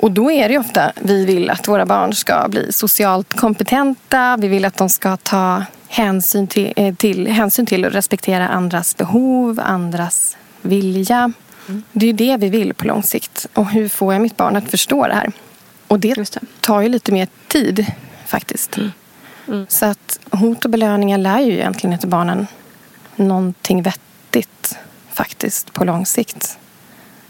[0.00, 4.36] Och då är det ofta vi vill att våra barn ska bli socialt kompetenta.
[4.36, 8.96] Vi vill att de ska ta hänsyn till, eh, till, hänsyn till och respektera andras
[8.96, 11.32] behov, andras vilja.
[11.92, 13.46] Det är ju det vi vill på lång sikt.
[13.54, 15.32] Och hur får jag mitt barn att förstå det här?
[15.86, 16.40] Och det, det.
[16.60, 17.86] tar ju lite mer tid
[18.26, 18.78] faktiskt.
[19.68, 22.46] Så att hot och belöningar lär ju egentligen inte barnen
[23.16, 24.78] någonting vettigt
[25.12, 26.58] faktiskt på lång sikt.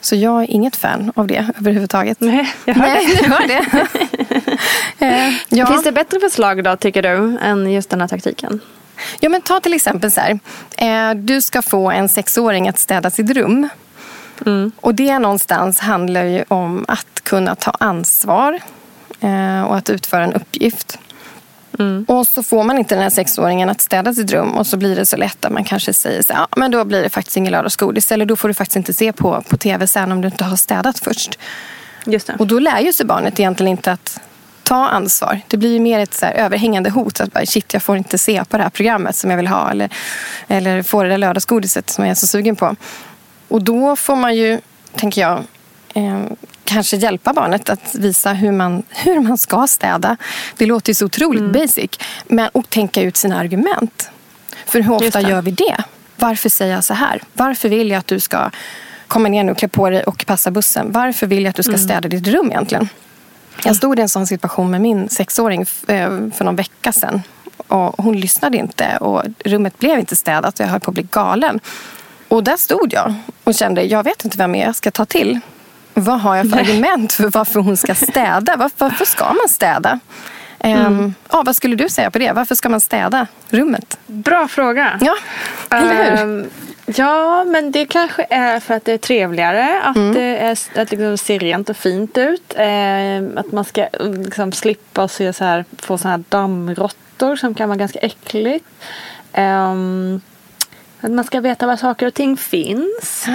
[0.01, 2.21] Så jag är inget fan av det överhuvudtaget.
[2.21, 3.29] Nej, jag hör Nej, det.
[3.29, 5.07] hör det.
[5.07, 5.67] Eh, ja.
[5.67, 8.61] Finns det bättre förslag då, tycker du, än just den här taktiken?
[9.21, 10.39] Ja, men ta till exempel så här.
[10.77, 13.69] Eh, du ska få en sexåring att städa sitt rum.
[14.81, 18.61] Och det någonstans handlar ju om att kunna ta ansvar
[19.21, 20.99] eh, och att utföra en uppgift.
[22.07, 24.97] Och så får man inte den här sexåringen att städa sitt rum och så blir
[24.97, 27.53] det så lätt att man kanske säger så ja men då blir det faktiskt ingen
[27.53, 30.45] lördagsgodis eller då får du faktiskt inte se på, på tv sen om du inte
[30.45, 31.39] har städat först.
[32.05, 32.37] Just det.
[32.39, 34.21] Och då lär ju sig barnet egentligen inte att
[34.63, 35.41] ta ansvar.
[35.49, 37.21] Det blir ju mer ett så överhängande hot.
[37.21, 39.71] Att bara, shit, jag får inte se på det här programmet som jag vill ha.
[39.71, 39.91] Eller,
[40.49, 42.77] eller få det där lördagsgodiset som jag är så sugen på.
[43.49, 44.61] Och då får man ju,
[44.95, 45.45] tänker jag,
[45.95, 46.21] eh,
[46.69, 50.17] kanske hjälpa barnet att visa hur man, hur man ska städa.
[50.57, 51.91] Det låter ju så otroligt basic.
[52.27, 54.11] Men, och tänka ut sina argument.
[54.67, 55.77] För hur ofta gör vi det?
[56.17, 57.23] Varför säger jag så här?
[57.33, 58.51] Varför vill jag att du ska
[59.09, 60.93] komma ner nu, klä på dig och passa bussen?
[60.93, 62.89] Varför vill jag att du ska städa ditt rum egentligen?
[63.65, 67.23] Jag stod i en sån situation med min sexåring eh, för någon vecka sedan.
[67.57, 71.07] Och hon lyssnade inte och rummet blev inte städat och jag höll på att bli
[71.11, 71.61] galen.
[72.29, 73.15] Och där stod jag
[73.45, 75.41] och kände, jag vet inte vem jag ska ta till.
[75.95, 78.57] Vad har jag för argument för varför hon ska städa?
[78.57, 80.01] Varför, varför ska man städa?
[80.61, 82.33] Ehm, ja, vad skulle du säga på det?
[82.33, 83.99] Varför ska man städa rummet?
[84.07, 84.99] Bra fråga.
[85.01, 85.15] Ja,
[85.71, 86.23] eller hur?
[86.23, 86.51] Ehm,
[86.87, 89.83] ja, men det kanske är för att det är trevligare.
[89.83, 90.15] Att Mm.
[90.15, 92.55] det är, att liksom ser rent och fint ut.
[92.57, 97.55] Ehm, att man ska eh, liksom slippa se så här, få såna här dammråttor som
[97.55, 98.65] kan vara ganska äckligt.
[99.33, 100.21] Ehm,
[101.01, 103.27] att man ska veta var saker och ting finns.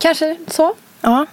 [0.00, 0.74] Kanske så.
[1.00, 1.26] Ja.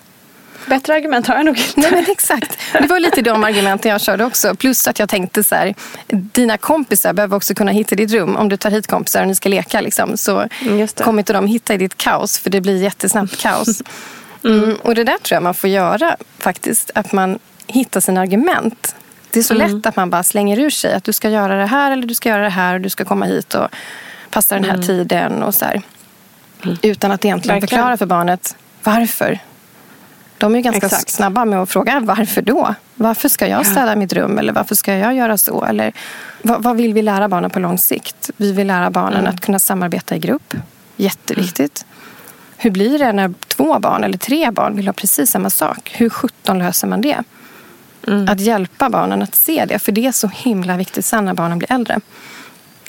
[0.68, 1.80] Bättre argument har jag nog inte.
[1.80, 2.58] Nej, men exakt.
[2.74, 4.56] Det var lite de argumenten jag körde också.
[4.56, 5.76] Plus att jag tänkte så här,
[6.08, 8.36] dina kompisar behöver också kunna hitta ditt rum.
[8.36, 11.48] Om du tar hit kompisar och ni ska leka liksom, så Mm, kommer inte de
[11.48, 12.40] hitta i ditt kaos.
[12.40, 13.82] För det blir jättesnabbt kaos.
[14.44, 14.76] Mm.
[14.84, 16.92] Och det där tror jag man får göra faktiskt.
[16.96, 18.96] Att man hittar sina argument.
[19.32, 19.76] Det är så Mm.
[19.76, 22.14] lätt att man bara slänger ur sig att du ska göra det här eller du
[22.14, 23.68] ska göra det här och du ska komma hit och
[24.30, 24.88] passa den här Mm.
[24.88, 25.82] tiden och så här.
[26.82, 27.70] Utan att egentligen Verkligen.
[27.80, 29.40] förklara för barnet varför.
[30.40, 31.10] De är ju ganska Exakt.
[31.10, 32.76] snabba med att fråga varför då?
[32.96, 34.38] Varför ska jag städa mitt rum?
[34.40, 35.66] Eller varför ska jag göra så?
[35.66, 35.94] Eller
[36.42, 38.30] vad, vad vill vi lära barnen på lång sikt?
[38.38, 39.34] Vi vill lära barnen Mm.
[39.34, 40.54] att kunna samarbeta i grupp.
[40.98, 41.86] Jätteviktigt.
[42.58, 45.92] Hur blir det när två barn eller tre barn vill ha precis samma sak?
[45.98, 47.18] Hur sjutton löser man det?
[48.08, 48.30] Mm.
[48.30, 49.80] Att hjälpa barnen att se det.
[49.80, 52.00] För det är så himla viktigt sen när barnen blir äldre.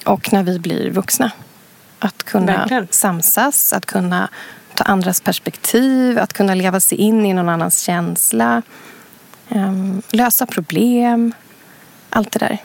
[0.05, 1.31] Och när vi blir vuxna.
[1.99, 2.87] Att kunna Verkligen.
[2.91, 4.29] samsas, att kunna
[4.81, 8.63] ta andras perspektiv, att kunna leva sig in i någon annans känsla.
[9.49, 11.33] Ehm, lösa problem.
[12.11, 12.59] Allt det där.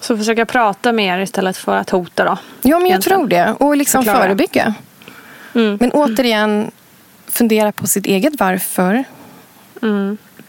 [0.00, 2.30] Så försöka prata mer istället för att hota då.
[2.30, 3.18] Ja, men jag Egentligen.
[3.18, 3.52] tror det.
[3.52, 4.22] Och liksom Förklara.
[4.22, 4.74] förebygga.
[5.52, 6.70] Men återigen,
[7.26, 9.04] fundera på sitt eget varför.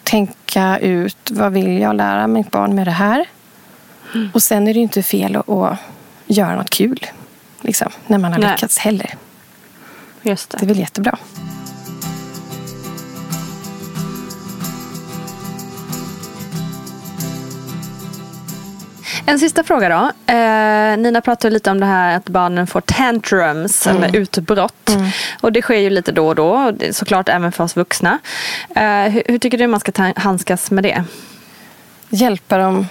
[0.03, 3.25] Tänka ut, vad vill jag lära mitt barn med det här?
[4.33, 5.77] Och sen är det ju inte fel att, att
[6.27, 7.05] göra något kul.
[7.61, 8.51] Liksom, när man har Nej.
[8.51, 9.15] lyckats heller.
[10.21, 10.63] Just Det det.
[10.65, 11.17] är väl jättebra.
[19.25, 20.33] En sista fråga då.
[20.33, 24.89] Eh, Nina pratade lite om det här att barnen får tantrums eller utbrott.
[25.41, 26.73] Och det sker ju lite då och då.
[26.91, 28.19] Såklart även för oss vuxna.
[28.75, 31.03] Eh, hur, hur tycker du man ska handskas med det?
[32.11, 32.87] hjälpa dem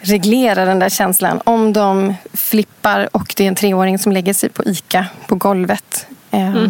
[0.00, 1.40] reglera den där känslan.
[1.44, 6.06] Om de flippar och det är en treåring som lägger sig på ICA på golvet.
[6.30, 6.68] Eh,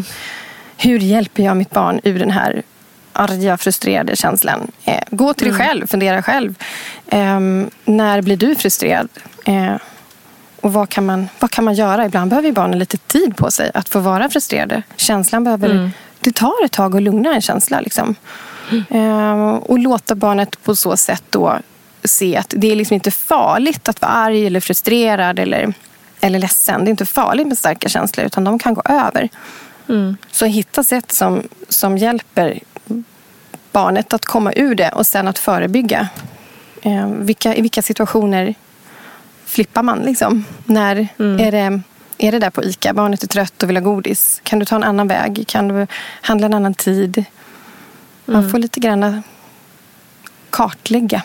[0.77, 2.63] Hur hjälper jag mitt barn ur den här
[3.13, 4.71] arga, frustrerade känslan?
[4.85, 6.55] Eh, gå till dig själv, fundera själv.
[7.07, 7.41] Eh,
[7.85, 9.09] när blir du frustrerad?
[9.45, 9.75] Eh,
[10.61, 12.07] och vad kan, man, vad kan man göra?
[12.07, 14.83] Ibland behöver barnen lite tid på sig att få vara frustrerade.
[14.97, 15.91] Känslan behöver...
[16.21, 17.81] Det tar ett tag att lugna en känsla.
[17.81, 18.15] Liksom.
[18.91, 21.59] Eh, och låta barnet på så sätt då
[22.05, 25.75] se att det är liksom inte farligt att vara arg eller frustrerad eller,
[26.21, 26.85] eller ledsen.
[26.85, 29.29] Det är inte farligt med starka känslor utan de kan gå över.
[30.33, 32.61] Så hitta sätt som, som hjälper
[33.73, 36.09] barnet att komma ur det och sen att förebygga.
[36.83, 38.55] Eh, vilka, I vilka situationer
[39.45, 39.99] flippar man?
[39.99, 40.45] Liksom?
[40.65, 41.81] När är, det,
[42.19, 42.93] är det där på ICA?
[42.93, 44.41] Barnet är trött och vill ha godis.
[44.45, 45.45] Kan du ta en annan väg?
[45.49, 45.87] Kan du
[46.21, 47.25] handla en annan tid?
[48.25, 49.23] Man får lite grann
[50.51, 51.23] kartlägga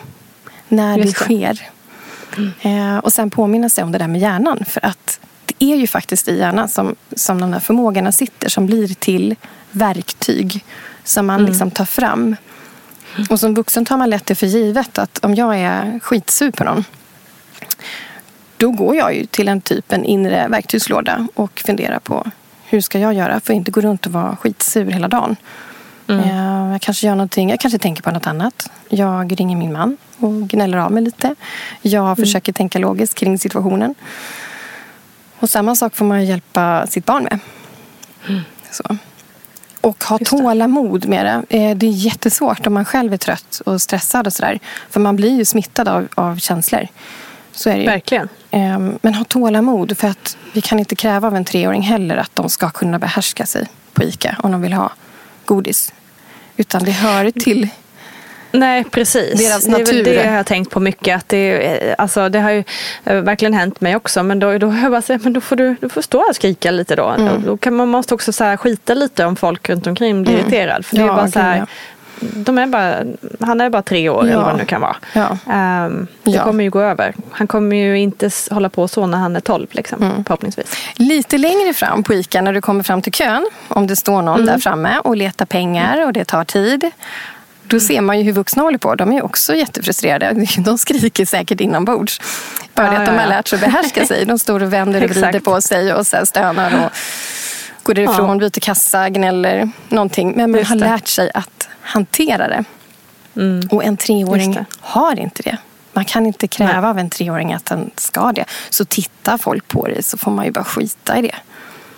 [0.68, 1.62] när Just det sker.
[2.62, 4.66] Eh, och sen påminna sig om det där med hjärnan.
[4.66, 8.50] För att det är ju faktiskt i hjärnan som, som de där förmågorna sitter.
[8.50, 9.36] Som blir till
[9.72, 10.64] verktyg
[11.04, 12.36] som man liksom tar fram.
[13.30, 16.64] Och som vuxen tar man lätt det för givet att om jag är skitsur på
[16.64, 16.84] någon
[18.58, 22.32] då går jag ju till en typ en inre verktygslåda och funderar på
[22.64, 25.36] hur hur ska jag göra för att inte gå runt och vara skitsur hela dagen?
[26.08, 26.72] Mm.
[26.72, 28.70] Jag kanske gör någonting, jag kanske tänker på något annat.
[28.90, 31.36] Jag ringer min man och gnäller av mig lite.
[31.82, 32.16] Jag mm.
[32.16, 33.96] försöker tänka logiskt kring situationen.
[35.40, 37.40] Och samma sak får man hjälpa sitt barn med.
[38.28, 38.42] Mm.
[38.72, 38.98] Så.
[39.82, 41.58] Och ha tålamod med det.
[41.58, 44.60] Eh, det är jättesvårt om man själv är trött och stressad och sådär.
[44.90, 46.88] För man blir ju smittad av, av känslor.
[47.52, 47.88] Så är det ju.
[47.88, 48.30] Verkligen.
[48.52, 49.98] Ehm, men ha tålamod.
[49.98, 53.46] För att vi kan inte kräva av en treåring heller att de ska kunna behärska
[53.46, 54.92] sig på ICA om de vill ha
[55.46, 55.94] godis.
[56.58, 57.70] Utan det hör till
[58.60, 59.40] Nej, precis.
[59.40, 60.04] Deras natur.
[60.04, 61.18] Det, det har jag tänkt på mycket.
[61.18, 62.64] Att det, alltså, det har ju
[63.04, 64.24] eh, verkligen hänt mig också.
[64.24, 66.72] Men då, då, jag bara säga, men då får du, du får stå och skrika
[66.72, 67.08] lite då.
[67.08, 67.44] Mm.
[67.46, 70.46] Då kan man måste också så här, skita lite om folk runt omkring blir mm.
[70.46, 70.86] irriterad.
[70.86, 71.66] För det ja, är bara så här,
[72.20, 73.04] de är bara,
[73.40, 74.34] han är bara tre år ja.
[74.34, 74.96] eller vad det nu kan vara.
[75.14, 75.38] Ja.
[75.86, 76.44] Um, det ja.
[76.44, 77.16] kommer ju gå över.
[77.32, 80.24] Han kommer ju inte hålla på så när han är tolv liksom, mm.
[80.24, 80.78] förhoppningsvis.
[80.96, 83.50] Lite längre fram på ICA när du kommer fram till kön.
[83.68, 84.46] Om det står någon mm.
[84.46, 86.92] där framme och letar pengar och det tar tid.
[87.68, 88.96] Då ser man ju hur vuxna håller på.
[88.96, 90.46] De är också jättefrustrerade.
[90.58, 92.22] De skriker säkert inombords.
[92.74, 94.26] Bara ja, att de har lärt sig att behärska sig.
[94.26, 96.92] De står och vänder och vrider på sig och så stönar och
[97.84, 98.36] går därifrån, ja.
[98.36, 99.70] byter kassa, gnäller.
[99.90, 100.34] Någonting.
[100.36, 101.55] Men man har lärt sig att
[101.86, 102.64] hantera det.
[103.36, 103.68] Mm.
[103.72, 105.58] Och en treåring har inte det.
[105.94, 106.90] Man kan inte kräva Nej.
[106.90, 108.46] av en treåring att den ska det.
[108.70, 111.36] Så tittar folk på det så får man ju bara skita i det.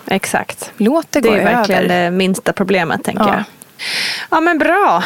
[0.06, 0.72] Exakt.
[0.76, 1.44] Låt det, det gå över.
[1.44, 3.34] Det är verkligen det minsta problemet tänker ja.
[3.34, 3.44] jag.
[4.30, 5.04] Ja men bra.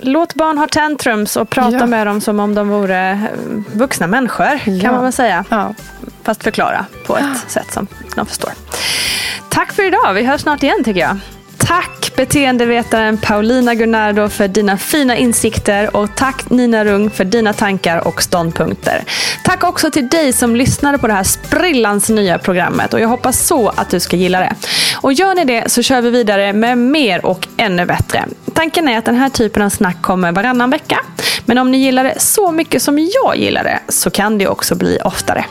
[0.00, 1.86] Låt barn ha tantrums och prata ja.
[1.86, 3.18] med dem som om de vore eh,
[3.72, 4.60] vuxna människor.
[4.64, 4.82] Ja.
[4.82, 5.44] Kan man väl säga.
[5.48, 5.74] Ja.
[6.22, 8.50] Fast förklara på ett sätt som de förstår.
[9.48, 10.14] Tack för idag.
[10.14, 11.18] Vi hörs snart igen tycker jag.
[11.66, 18.08] Tack beteendevetaren Paulina Gunnardo för dina fina insikter och tack Nina Rung för dina tankar
[18.08, 19.04] och ståndpunkter.
[19.44, 23.46] Tack också till dig som lyssnade på det här sprillans nya programmet och jag hoppas
[23.46, 24.54] så att du ska gilla det.
[24.96, 28.24] Och gör ni det så kör vi vidare med mer och ännu bättre.
[28.54, 31.00] Tanken är att den här typen av snack kommer varannan vecka.
[31.44, 34.74] Men om ni gillar det så mycket som jag gillar det så kan det också
[34.74, 35.44] bli oftare.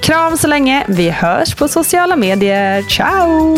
[0.00, 0.84] Kram så länge.
[0.88, 2.82] Vi hörs på sociala medier.
[2.82, 3.56] Ciao!